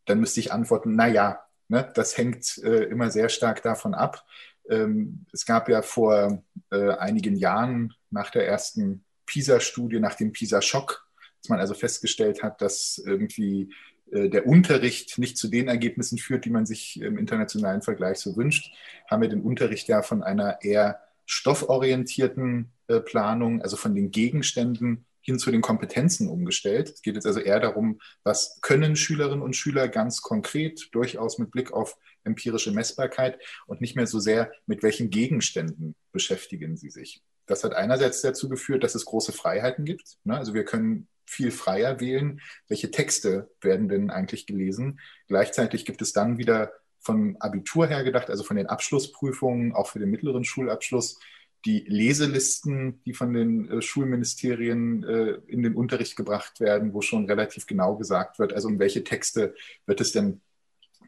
dann 0.05 0.21
müsste 0.21 0.41
ich 0.41 0.53
antworten, 0.53 0.95
na 0.97 1.09
ja, 1.09 1.41
ne, 1.69 1.91
das 1.95 2.17
hängt 2.19 2.59
äh, 2.59 2.85
immer 2.85 3.11
sehr 3.11 3.29
stark 3.29 3.63
davon 3.63 3.95
ab. 3.95 4.25
Ähm, 4.69 5.27
es 5.33 5.47
gab 5.47 5.69
ja 5.69 5.83
vor 5.83 6.43
äh, 6.71 6.91
einigen 6.91 7.37
Jahren 7.37 7.95
nach 8.11 8.31
der 8.31 8.47
ersten 8.47 9.05
PISA-Studie, 9.27 10.01
nach 10.01 10.15
dem 10.15 10.33
PISA-Schock, 10.33 11.07
dass 11.41 11.49
man 11.49 11.61
also 11.61 11.75
festgestellt 11.75 12.43
hat, 12.43 12.61
dass 12.61 13.03
irgendwie 13.05 13.73
äh, 14.11 14.29
der 14.29 14.47
Unterricht 14.47 15.19
nicht 15.19 15.39
zu 15.39 15.49
den 15.49 15.69
Ergebnissen 15.69 16.19
führt, 16.19 16.45
die 16.45 16.51
man 16.51 16.67
sich 16.67 17.01
im 17.01 17.19
internationalen 17.19 17.83
Vergleich 17.83 18.19
so 18.19 18.37
wünscht, 18.37 18.75
haben 19.09 19.23
wir 19.23 19.29
den 19.29 19.43
Unterricht 19.43 19.89
ja 19.89 20.03
von 20.03 20.23
einer 20.23 20.63
eher 20.63 21.01
stofforientierten 21.27 22.73
äh, 22.89 23.01
Planung, 23.01 23.63
also 23.63 23.77
von 23.77 23.95
den 23.95 24.11
Gegenständen 24.11 25.07
hin 25.23 25.39
zu 25.39 25.51
den 25.51 25.61
Kompetenzen 25.61 26.29
umgestellt. 26.29 26.91
Es 26.91 27.03
geht 27.03 27.15
jetzt 27.15 27.27
also 27.27 27.41
eher 27.41 27.61
darum, 27.61 28.01
was 28.25 28.59
können 28.63 28.97
Schülerinnen 28.97 29.43
und 29.43 29.55
Schüler 29.55 29.89
ganz 29.89 30.23
konkret, 30.23 30.89
durchaus 30.93 31.39
mit 31.39 31.51
Blick 31.51 31.73
auf 31.73 31.97
empirische 32.25 32.73
Messbarkeit 32.73 33.39
und 33.67 33.81
nicht 33.81 33.97
mehr 33.97 34.07
so 34.07 34.19
sehr, 34.19 34.51
mit 34.67 34.83
welchen 34.83 35.11
Gegenständen 35.11 35.95
beschäftigen 36.13 36.77
sie 36.77 36.91
sich. 36.91 37.23
Das 37.47 37.65
hat 37.65 37.75
einerseits 37.75 38.23
dazu 38.23 38.49
geführt, 38.49 38.83
dass 38.83 38.95
es 38.95 39.05
große 39.05 39.33
Freiheiten 39.33 39.85
gibt. 39.85 40.19
Ne? 40.25 40.37
Also 40.37 40.55
wir 40.55 40.65
können 40.65 41.09
viel 41.31 41.53
freier 41.53 42.01
wählen, 42.01 42.41
welche 42.69 42.91
Texte 42.91 43.51
werden 43.61 43.89
denn 43.89 44.11
eigentlich 44.11 44.47
gelesen. 44.47 44.99
Gleichzeitig 45.29 45.85
gibt 45.85 46.03
es 46.03 46.13
dann 46.13 46.39
wieder 46.39 46.73
von 46.99 47.37
Abitur 47.39 47.87
her 47.87 48.03
gedacht, 48.03 48.29
also 48.29 48.43
von 48.43 48.57
den 48.57 48.67
Abschlussprüfungen, 48.67 49.73
auch 49.73 49.87
für 49.87 50.01
den 50.01 50.11
mittleren 50.11 50.45
Schulabschluss, 50.45 51.21
die 51.65 51.85
Leselisten, 51.87 53.01
die 53.05 53.15
von 53.15 53.33
den 53.33 53.71
äh, 53.71 53.83
Schulministerien 53.83 55.05
äh, 55.05 55.39
in 55.47 55.63
den 55.63 55.77
Unterricht 55.77 56.17
gebracht 56.17 56.59
werden, 56.59 56.95
wo 56.95 57.01
schon 57.01 57.27
relativ 57.27 57.67
genau 57.67 57.97
gesagt 57.97 58.39
wird, 58.39 58.53
also 58.53 58.69
um 58.69 58.79
welche 58.79 59.05
Texte 59.05 59.55
wird 59.87 60.01
es 60.01 60.13
denn 60.13 60.41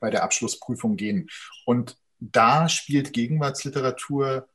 bei 0.01 0.11
der 0.11 0.23
Abschlussprüfung 0.23 0.97
gehen. 0.97 1.29
Und 1.65 1.97
da 2.21 2.69
spielt 2.69 3.13
Gegenwartsliteratur 3.13 4.49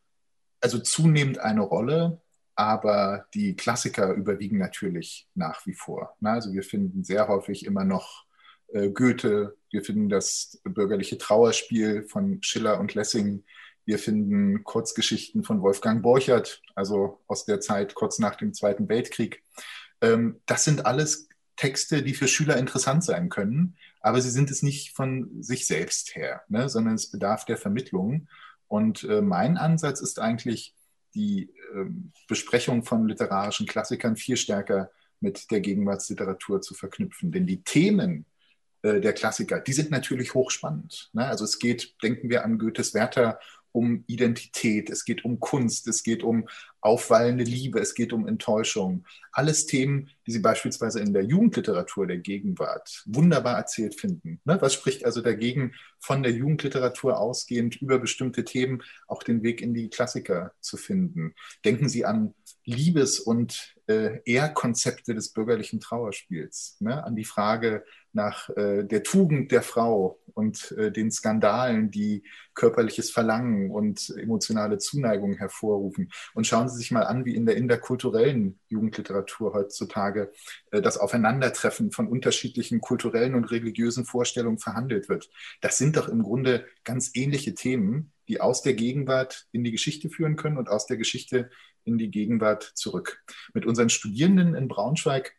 also 0.61 0.79
zunehmend 0.79 1.39
eine 1.39 1.61
Rolle, 1.61 2.21
aber 2.57 3.27
die 3.35 3.55
Klassiker 3.55 4.13
überwiegen 4.13 4.57
natürlich 4.57 5.29
nach 5.35 5.65
wie 5.67 5.75
vor. 5.75 6.17
Also 6.23 6.51
wir 6.53 6.63
finden 6.63 7.03
sehr 7.03 7.27
häufig 7.27 7.65
immer 7.65 7.85
noch 7.85 8.25
äh, 8.73 8.89
Goethe, 8.89 9.55
wir 9.69 9.83
finden 9.83 10.09
das 10.09 10.59
bürgerliche 10.63 11.19
Trauerspiel 11.19 12.07
von 12.07 12.41
Schiller 12.41 12.79
und 12.79 12.95
Lessing, 12.95 13.43
wir 13.85 13.99
finden 13.99 14.63
Kurzgeschichten 14.63 15.43
von 15.43 15.61
Wolfgang 15.61 16.01
Borchert, 16.01 16.63
also 16.73 17.21
aus 17.27 17.45
der 17.45 17.61
Zeit 17.61 17.93
kurz 17.93 18.17
nach 18.17 18.35
dem 18.35 18.55
Zweiten 18.55 18.89
Weltkrieg. 18.89 19.43
Ähm, 20.01 20.41
das 20.47 20.63
sind 20.63 20.87
alles 20.87 21.29
Texte, 21.57 22.01
die 22.01 22.15
für 22.15 22.27
Schüler 22.27 22.57
interessant 22.57 23.03
sein 23.03 23.29
können, 23.29 23.77
aber 24.01 24.19
sie 24.19 24.31
sind 24.31 24.49
es 24.49 24.63
nicht 24.63 24.95
von 24.95 25.43
sich 25.43 25.67
selbst 25.67 26.15
her, 26.15 26.41
ne, 26.49 26.69
sondern 26.69 26.95
es 26.95 27.11
bedarf 27.11 27.45
der 27.45 27.57
Vermittlung. 27.57 28.27
Und 28.67 29.03
äh, 29.03 29.21
mein 29.21 29.57
Ansatz 29.57 30.01
ist 30.01 30.19
eigentlich, 30.19 30.73
die 31.17 31.49
äh, 31.73 31.85
Besprechung 32.27 32.83
von 32.83 33.07
literarischen 33.07 33.65
Klassikern 33.65 34.15
viel 34.15 34.37
stärker 34.37 34.91
mit 35.19 35.49
der 35.49 35.61
Gegenwartsliteratur 35.61 36.61
zu 36.61 36.75
verknüpfen. 36.75 37.31
Denn 37.31 37.47
die 37.47 37.63
Themen 37.63 38.25
äh, 38.83 39.01
der 39.01 39.13
Klassiker, 39.13 39.59
die 39.59 39.73
sind 39.73 39.89
natürlich 39.89 40.35
hochspannend. 40.35 41.09
Ne? 41.13 41.25
Also 41.25 41.43
es 41.43 41.57
geht, 41.57 42.01
denken 42.03 42.29
wir 42.29 42.45
an 42.45 42.59
Goethes 42.59 42.93
Werther 42.93 43.39
um 43.77 44.03
Identität, 44.07 44.89
es 44.89 45.05
geht 45.05 45.23
um 45.23 45.39
Kunst, 45.39 45.87
es 45.87 46.01
geht 46.01 46.23
um 46.23 46.49
aufwallende 46.81 47.43
Liebe, 47.43 47.79
es 47.79 47.93
geht 47.93 48.11
um 48.11 48.27
Enttäuschung. 48.27 49.05
Alles 49.31 49.67
Themen, 49.67 50.09
die 50.25 50.31
Sie 50.31 50.39
beispielsweise 50.39 50.99
in 50.99 51.13
der 51.13 51.23
Jugendliteratur 51.23 52.07
der 52.07 52.17
Gegenwart 52.17 53.03
wunderbar 53.05 53.55
erzählt 53.55 53.93
finden. 53.99 54.41
Ne? 54.45 54.57
Was 54.61 54.73
spricht 54.73 55.05
also 55.05 55.21
dagegen, 55.21 55.73
von 55.99 56.23
der 56.23 56.31
Jugendliteratur 56.31 57.19
ausgehend 57.19 57.79
über 57.79 57.99
bestimmte 57.99 58.43
Themen 58.43 58.81
auch 59.07 59.21
den 59.21 59.43
Weg 59.43 59.61
in 59.61 59.75
die 59.75 59.89
Klassiker 59.89 60.53
zu 60.59 60.75
finden? 60.75 61.35
Denken 61.63 61.87
Sie 61.87 62.03
an 62.03 62.33
Liebes- 62.65 63.19
und 63.19 63.76
äh, 63.87 64.19
Ehrkonzepte 64.25 65.15
des 65.15 65.33
bürgerlichen 65.33 65.79
Trauerspiels, 65.79 66.77
ne? 66.79 67.03
an 67.03 67.15
die 67.15 67.25
Frage 67.25 67.83
nach 68.13 68.49
äh, 68.49 68.83
der 68.83 69.03
Tugend 69.03 69.51
der 69.51 69.61
Frau 69.61 70.19
und 70.33 70.71
äh, 70.73 70.91
den 70.91 71.11
Skandalen, 71.11 71.91
die 71.91 72.23
körperliches 72.53 73.11
Verlangen 73.11 73.71
und 73.71 74.13
emotionale 74.17 74.77
Zuneigung 74.77 75.35
hervorrufen. 75.35 76.11
Und 76.33 76.45
schauen 76.45 76.67
Sie 76.67 76.77
sich 76.77 76.91
mal 76.91 77.03
an, 77.03 77.25
wie 77.25 77.35
in 77.35 77.45
der 77.45 77.55
interkulturellen 77.55 78.59
Jugendliteratur 78.67 79.53
heutzutage 79.53 80.31
äh, 80.71 80.81
das 80.81 80.97
Aufeinandertreffen 80.97 81.91
von 81.91 82.07
unterschiedlichen 82.07 82.81
kulturellen 82.81 83.35
und 83.35 83.51
religiösen 83.51 84.03
Vorstellungen 84.03 84.59
verhandelt 84.59 85.07
wird. 85.09 85.29
Das 85.61 85.77
sind 85.77 85.95
doch 85.95 86.09
im 86.09 86.23
Grunde 86.23 86.65
ganz 86.83 87.11
ähnliche 87.13 87.53
Themen, 87.53 88.11
die 88.27 88.41
aus 88.41 88.61
der 88.61 88.73
Gegenwart 88.73 89.47
in 89.51 89.63
die 89.63 89.71
Geschichte 89.71 90.09
führen 90.09 90.35
können 90.35 90.57
und 90.57 90.69
aus 90.69 90.85
der 90.85 90.97
Geschichte 90.97 91.49
in 91.87 91.97
die 91.97 92.11
Gegenwart 92.11 92.63
zurück. 92.75 93.23
Mit 93.53 93.65
unseren 93.65 93.89
Studierenden 93.89 94.53
in 94.53 94.67
Braunschweig 94.67 95.35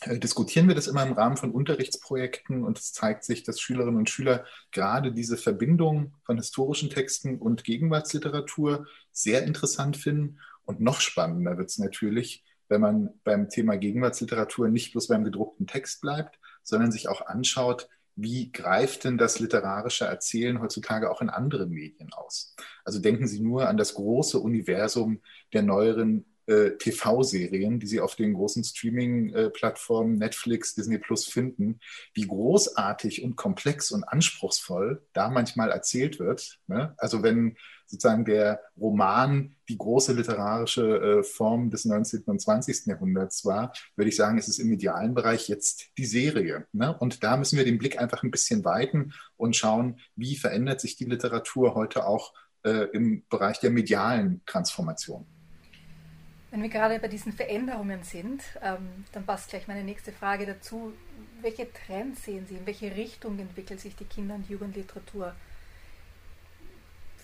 äh, 0.00 0.18
diskutieren 0.18 0.68
wir 0.68 0.74
das 0.74 0.86
immer 0.86 1.04
im 1.04 1.12
Rahmen 1.12 1.36
von 1.36 1.52
Unterrichtsprojekten 1.52 2.64
und 2.64 2.78
es 2.78 2.92
zeigt 2.92 3.24
sich, 3.24 3.42
dass 3.42 3.60
Schülerinnen 3.60 3.96
und 3.96 4.10
Schüler 4.10 4.44
gerade 4.72 5.12
diese 5.12 5.36
Verbindung 5.36 6.14
von 6.24 6.36
historischen 6.36 6.90
Texten 6.90 7.38
und 7.38 7.64
Gegenwartsliteratur 7.64 8.86
sehr 9.12 9.44
interessant 9.44 9.96
finden. 9.96 10.40
Und 10.64 10.80
noch 10.80 11.00
spannender 11.00 11.58
wird 11.58 11.70
es 11.70 11.78
natürlich, 11.78 12.44
wenn 12.68 12.80
man 12.80 13.10
beim 13.22 13.48
Thema 13.48 13.76
Gegenwartsliteratur 13.76 14.68
nicht 14.68 14.92
bloß 14.92 15.08
beim 15.08 15.24
gedruckten 15.24 15.66
Text 15.66 16.00
bleibt, 16.00 16.38
sondern 16.62 16.90
sich 16.90 17.08
auch 17.08 17.26
anschaut, 17.26 17.88
wie 18.16 18.52
greift 18.52 19.04
denn 19.04 19.18
das 19.18 19.40
literarische 19.40 20.04
Erzählen 20.04 20.60
heutzutage 20.60 21.10
auch 21.10 21.20
in 21.20 21.30
anderen 21.30 21.70
Medien 21.70 22.12
aus? 22.12 22.54
Also 22.84 23.00
denken 23.00 23.26
Sie 23.26 23.40
nur 23.40 23.68
an 23.68 23.76
das 23.76 23.94
große 23.94 24.38
Universum 24.38 25.20
der 25.52 25.62
neueren 25.62 26.24
TV-Serien, 26.46 27.80
die 27.80 27.86
Sie 27.86 28.00
auf 28.00 28.16
den 28.16 28.34
großen 28.34 28.64
Streaming-Plattformen 28.64 30.16
Netflix, 30.16 30.74
Disney 30.74 30.98
Plus 30.98 31.26
finden, 31.26 31.80
wie 32.12 32.26
großartig 32.26 33.22
und 33.22 33.36
komplex 33.36 33.90
und 33.90 34.04
anspruchsvoll 34.04 35.02
da 35.12 35.30
manchmal 35.30 35.70
erzählt 35.70 36.18
wird. 36.18 36.58
Ne? 36.66 36.94
Also 36.98 37.22
wenn 37.22 37.56
sozusagen 37.86 38.24
der 38.24 38.60
Roman 38.78 39.56
die 39.68 39.78
große 39.78 40.12
literarische 40.12 41.00
äh, 41.00 41.22
Form 41.22 41.70
des 41.70 41.84
19. 41.84 42.24
und 42.26 42.40
20. 42.40 42.86
Jahrhunderts 42.86 43.44
war, 43.44 43.72
würde 43.96 44.08
ich 44.08 44.16
sagen, 44.16 44.38
ist 44.38 44.48
es 44.48 44.58
im 44.58 44.68
medialen 44.68 45.14
Bereich 45.14 45.48
jetzt 45.48 45.90
die 45.96 46.06
Serie. 46.06 46.66
Ne? 46.72 46.96
Und 46.96 47.22
da 47.22 47.36
müssen 47.36 47.56
wir 47.56 47.64
den 47.64 47.78
Blick 47.78 47.98
einfach 47.98 48.22
ein 48.22 48.30
bisschen 48.30 48.64
weiten 48.64 49.12
und 49.36 49.56
schauen, 49.56 50.00
wie 50.16 50.36
verändert 50.36 50.80
sich 50.80 50.96
die 50.96 51.04
Literatur 51.04 51.74
heute 51.74 52.06
auch 52.06 52.32
äh, 52.62 52.88
im 52.92 53.24
Bereich 53.28 53.60
der 53.60 53.70
medialen 53.70 54.42
Transformation. 54.46 55.26
Wenn 56.54 56.62
wir 56.62 56.68
gerade 56.68 57.00
bei 57.00 57.08
diesen 57.08 57.32
Veränderungen 57.32 58.04
sind, 58.04 58.40
ähm, 58.62 59.04
dann 59.10 59.26
passt 59.26 59.50
gleich 59.50 59.66
meine 59.66 59.82
nächste 59.82 60.12
Frage 60.12 60.46
dazu. 60.46 60.92
Welche 61.42 61.66
Trends 61.72 62.22
sehen 62.22 62.46
Sie? 62.48 62.54
In 62.54 62.64
welche 62.64 62.94
Richtung 62.94 63.36
entwickelt 63.40 63.80
sich 63.80 63.96
die 63.96 64.04
Kinder- 64.04 64.36
und 64.36 64.48
Jugendliteratur? 64.48 65.34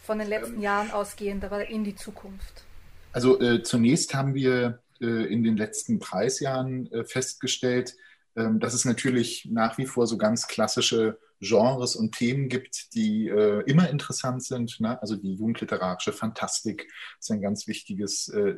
Von 0.02 0.18
den 0.18 0.26
letzten 0.26 0.56
ähm, 0.56 0.62
Jahren 0.62 0.90
ausgehend, 0.90 1.44
aber 1.44 1.68
in 1.68 1.84
die 1.84 1.94
Zukunft. 1.94 2.64
Also 3.12 3.40
äh, 3.40 3.62
zunächst 3.62 4.14
haben 4.14 4.34
wir 4.34 4.80
äh, 5.00 5.32
in 5.32 5.44
den 5.44 5.56
letzten 5.56 6.00
Preisjahren 6.00 6.90
äh, 6.90 7.04
festgestellt, 7.04 7.94
ähm, 8.34 8.58
dass 8.58 8.74
es 8.74 8.84
natürlich 8.84 9.46
nach 9.48 9.78
wie 9.78 9.86
vor 9.86 10.08
so 10.08 10.18
ganz 10.18 10.48
klassische 10.48 11.20
Genres 11.40 11.96
und 11.96 12.14
Themen 12.14 12.48
gibt, 12.48 12.94
die 12.94 13.28
äh, 13.28 13.62
immer 13.66 13.88
interessant 13.88 14.44
sind. 14.44 14.78
Ne? 14.80 15.00
Also 15.00 15.16
die 15.16 15.34
jugendliterarische 15.34 16.12
Fantastik 16.12 16.86
ist 17.18 17.30
ein 17.30 17.40
ganz 17.40 17.66
wichtiges 17.66 18.28
äh, 18.28 18.54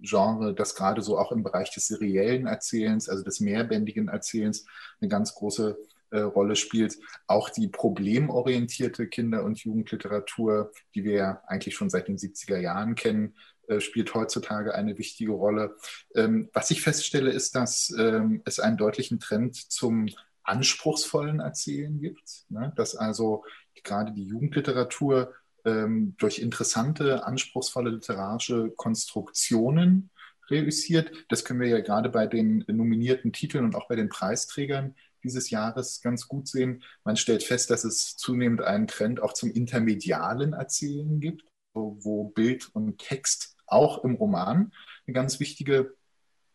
Genre, 0.00 0.54
das 0.54 0.74
gerade 0.74 1.02
so 1.02 1.18
auch 1.18 1.30
im 1.30 1.42
Bereich 1.42 1.70
des 1.72 1.86
seriellen 1.86 2.46
Erzählens, 2.46 3.08
also 3.08 3.22
des 3.22 3.40
mehrbändigen 3.40 4.08
Erzählens, 4.08 4.66
eine 5.00 5.08
ganz 5.08 5.34
große 5.34 5.78
äh, 6.10 6.20
Rolle 6.20 6.56
spielt. 6.56 6.98
Auch 7.28 7.48
die 7.50 7.68
problemorientierte 7.68 9.06
Kinder- 9.06 9.44
und 9.44 9.58
Jugendliteratur, 9.60 10.72
die 10.94 11.04
wir 11.04 11.14
ja 11.14 11.42
eigentlich 11.46 11.76
schon 11.76 11.90
seit 11.90 12.08
den 12.08 12.18
70er 12.18 12.58
Jahren 12.58 12.96
kennen, 12.96 13.34
äh, 13.68 13.80
spielt 13.80 14.14
heutzutage 14.14 14.74
eine 14.74 14.98
wichtige 14.98 15.32
Rolle. 15.32 15.76
Ähm, 16.14 16.48
was 16.52 16.70
ich 16.70 16.82
feststelle, 16.82 17.30
ist, 17.30 17.56
dass 17.56 17.94
ähm, 17.98 18.42
es 18.44 18.60
einen 18.60 18.76
deutlichen 18.76 19.18
Trend 19.18 19.56
zum 19.56 20.08
anspruchsvollen 20.46 21.40
Erzählen 21.40 21.98
gibt, 22.00 22.44
ne? 22.48 22.72
dass 22.76 22.94
also 22.94 23.44
gerade 23.82 24.12
die 24.12 24.24
Jugendliteratur 24.24 25.34
ähm, 25.64 26.14
durch 26.18 26.38
interessante, 26.38 27.26
anspruchsvolle 27.26 27.90
literarische 27.90 28.70
Konstruktionen 28.76 30.10
reüssiert. 30.48 31.10
Das 31.28 31.44
können 31.44 31.60
wir 31.60 31.68
ja 31.68 31.80
gerade 31.80 32.08
bei 32.08 32.26
den 32.26 32.64
nominierten 32.68 33.32
Titeln 33.32 33.64
und 33.64 33.74
auch 33.74 33.88
bei 33.88 33.96
den 33.96 34.08
Preisträgern 34.08 34.94
dieses 35.24 35.50
Jahres 35.50 36.00
ganz 36.02 36.28
gut 36.28 36.46
sehen. 36.46 36.84
Man 37.04 37.16
stellt 37.16 37.42
fest, 37.42 37.70
dass 37.70 37.84
es 37.84 38.16
zunehmend 38.16 38.62
einen 38.62 38.86
Trend 38.86 39.20
auch 39.20 39.32
zum 39.32 39.50
intermedialen 39.50 40.52
Erzählen 40.52 41.20
gibt, 41.20 41.44
wo, 41.74 41.98
wo 42.00 42.24
Bild 42.28 42.70
und 42.74 42.98
Text 42.98 43.56
auch 43.66 44.04
im 44.04 44.14
Roman 44.14 44.72
eine 45.06 45.14
ganz 45.14 45.40
wichtige 45.40 45.94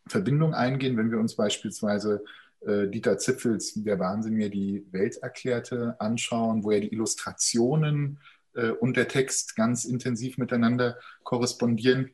Verbindung 0.07 0.53
eingehen, 0.53 0.97
wenn 0.97 1.11
wir 1.11 1.19
uns 1.19 1.35
beispielsweise 1.35 2.23
äh, 2.65 2.87
Dieter 2.87 3.17
Zipfels 3.17 3.73
Der 3.75 3.99
Wahnsinn 3.99 4.33
mir 4.33 4.49
die 4.49 4.85
Welt 4.91 5.17
erklärte 5.17 5.95
anschauen, 5.99 6.63
wo 6.63 6.71
er 6.71 6.81
die 6.81 6.93
Illustrationen 6.93 8.19
äh, 8.53 8.69
und 8.69 8.97
der 8.97 9.07
Text 9.07 9.55
ganz 9.55 9.85
intensiv 9.85 10.37
miteinander 10.37 10.97
korrespondieren. 11.23 12.11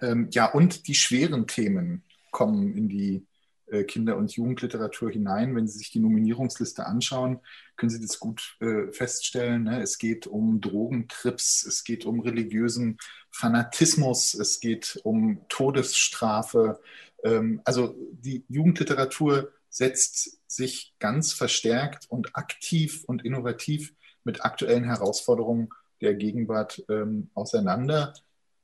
Ähm, 0.00 0.28
ja, 0.32 0.46
und 0.46 0.86
die 0.86 0.94
schweren 0.94 1.46
Themen 1.46 2.02
kommen 2.30 2.76
in 2.76 2.88
die 2.88 3.26
äh, 3.70 3.84
Kinder- 3.84 4.16
und 4.16 4.32
Jugendliteratur 4.32 5.10
hinein. 5.10 5.54
Wenn 5.54 5.66
Sie 5.66 5.78
sich 5.78 5.90
die 5.90 6.00
Nominierungsliste 6.00 6.86
anschauen, 6.86 7.40
können 7.76 7.90
Sie 7.90 8.00
das 8.00 8.18
gut 8.18 8.56
äh, 8.60 8.90
feststellen. 8.92 9.64
Ne? 9.64 9.82
Es 9.82 9.98
geht 9.98 10.26
um 10.26 10.60
Drogentrips, 10.60 11.64
es 11.66 11.84
geht 11.84 12.06
um 12.06 12.20
religiösen 12.20 12.98
Fanatismus, 13.30 14.34
es 14.34 14.60
geht 14.60 14.98
um 15.04 15.42
Todesstrafe. 15.48 16.80
Ähm, 17.22 17.60
also 17.64 17.94
die 18.12 18.44
Jugendliteratur 18.48 19.52
setzt 19.70 20.38
sich 20.50 20.94
ganz 20.98 21.32
verstärkt 21.32 22.06
und 22.08 22.36
aktiv 22.36 23.04
und 23.06 23.24
innovativ 23.24 23.94
mit 24.24 24.44
aktuellen 24.44 24.84
Herausforderungen 24.84 25.70
der 26.00 26.14
Gegenwart 26.14 26.84
ähm, 26.88 27.30
auseinander. 27.34 28.14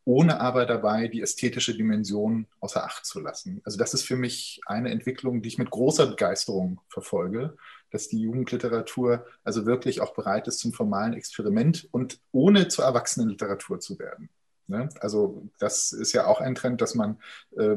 ohne 0.07 0.39
aber 0.41 0.67
dabei 0.67 1.09
die 1.09 1.23
ästhetische 1.23 1.75
Dimension 1.75 2.47
außer 2.61 2.85
Acht 2.85 3.07
zu 3.07 3.21
lassen. 3.21 3.63
Also 3.65 3.79
das 3.79 3.95
ist 3.95 4.03
für 4.03 4.17
mich 4.17 4.61
eine 4.67 4.91
Entwicklung, 4.91 5.41
die 5.41 5.49
ich 5.49 5.59
mit 5.59 5.71
großer 5.71 6.07
Begeisterung 6.07 6.81
verfolge, 6.89 7.57
dass 7.91 8.09
die 8.09 8.21
Jugendliteratur 8.21 9.25
also 9.45 9.65
wirklich 9.65 10.03
auch 10.03 10.15
bereit 10.15 10.47
ist 10.47 10.59
zum 10.59 10.73
formalen 10.73 11.15
Experiment 11.15 11.89
und 11.91 12.21
ohne 12.33 12.69
zur 12.69 12.85
Erwachsenenliteratur 12.85 13.81
zu 13.81 13.99
werden. 13.99 14.29
Ne? 14.67 14.89
Also 15.01 15.49
das 15.59 15.93
ist 15.93 16.13
ja 16.13 16.27
auch 16.27 16.41
ein 16.41 16.55
Trend, 16.55 16.83
dass 16.83 16.95
man 16.95 17.19
äh, 17.57 17.77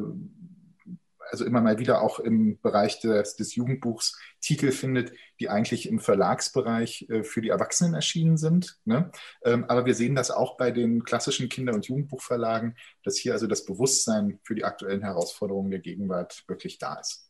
also 1.30 1.46
immer 1.46 1.62
mal 1.62 1.80
wieder 1.80 2.02
auch 2.02 2.20
im 2.20 2.60
Bereich 2.62 3.00
des, 3.00 3.36
des 3.36 3.56
Jugendbuchs 3.56 4.18
Titel 4.42 4.72
findet, 4.72 5.12
die 5.40 5.50
eigentlich 5.50 5.88
im 5.90 6.00
Verlagsbereich 6.00 7.08
äh, 7.10 7.24
für 7.24 7.42
die 7.42 7.50
Erwachsenen 7.50 7.94
erschienen 7.94 8.38
sind. 8.38 8.80
Ne? 8.86 9.12
Ähm, 9.44 9.66
aber 9.66 9.86
wir 9.86 9.96
sehen 9.96 10.16
das 10.16 10.32
auch 10.32 10.58
bei 10.58 10.72
den 10.72 11.04
klassischen 11.04 11.50
Kinder- 11.50 11.74
und 11.74 11.88
Jugendbuchverlagen, 11.88 12.76
dass 13.04 13.18
hier 13.18 13.34
also 13.34 13.48
das 13.48 13.66
Bewusstsein 13.66 14.40
für 14.44 14.56
die 14.56 14.64
aktuellen 14.64 15.02
Herausforderungen 15.02 15.72
der 15.72 15.80
Gegenwart 15.80 16.44
wirklich 16.48 16.78
da 16.78 16.96
ist. 16.96 17.27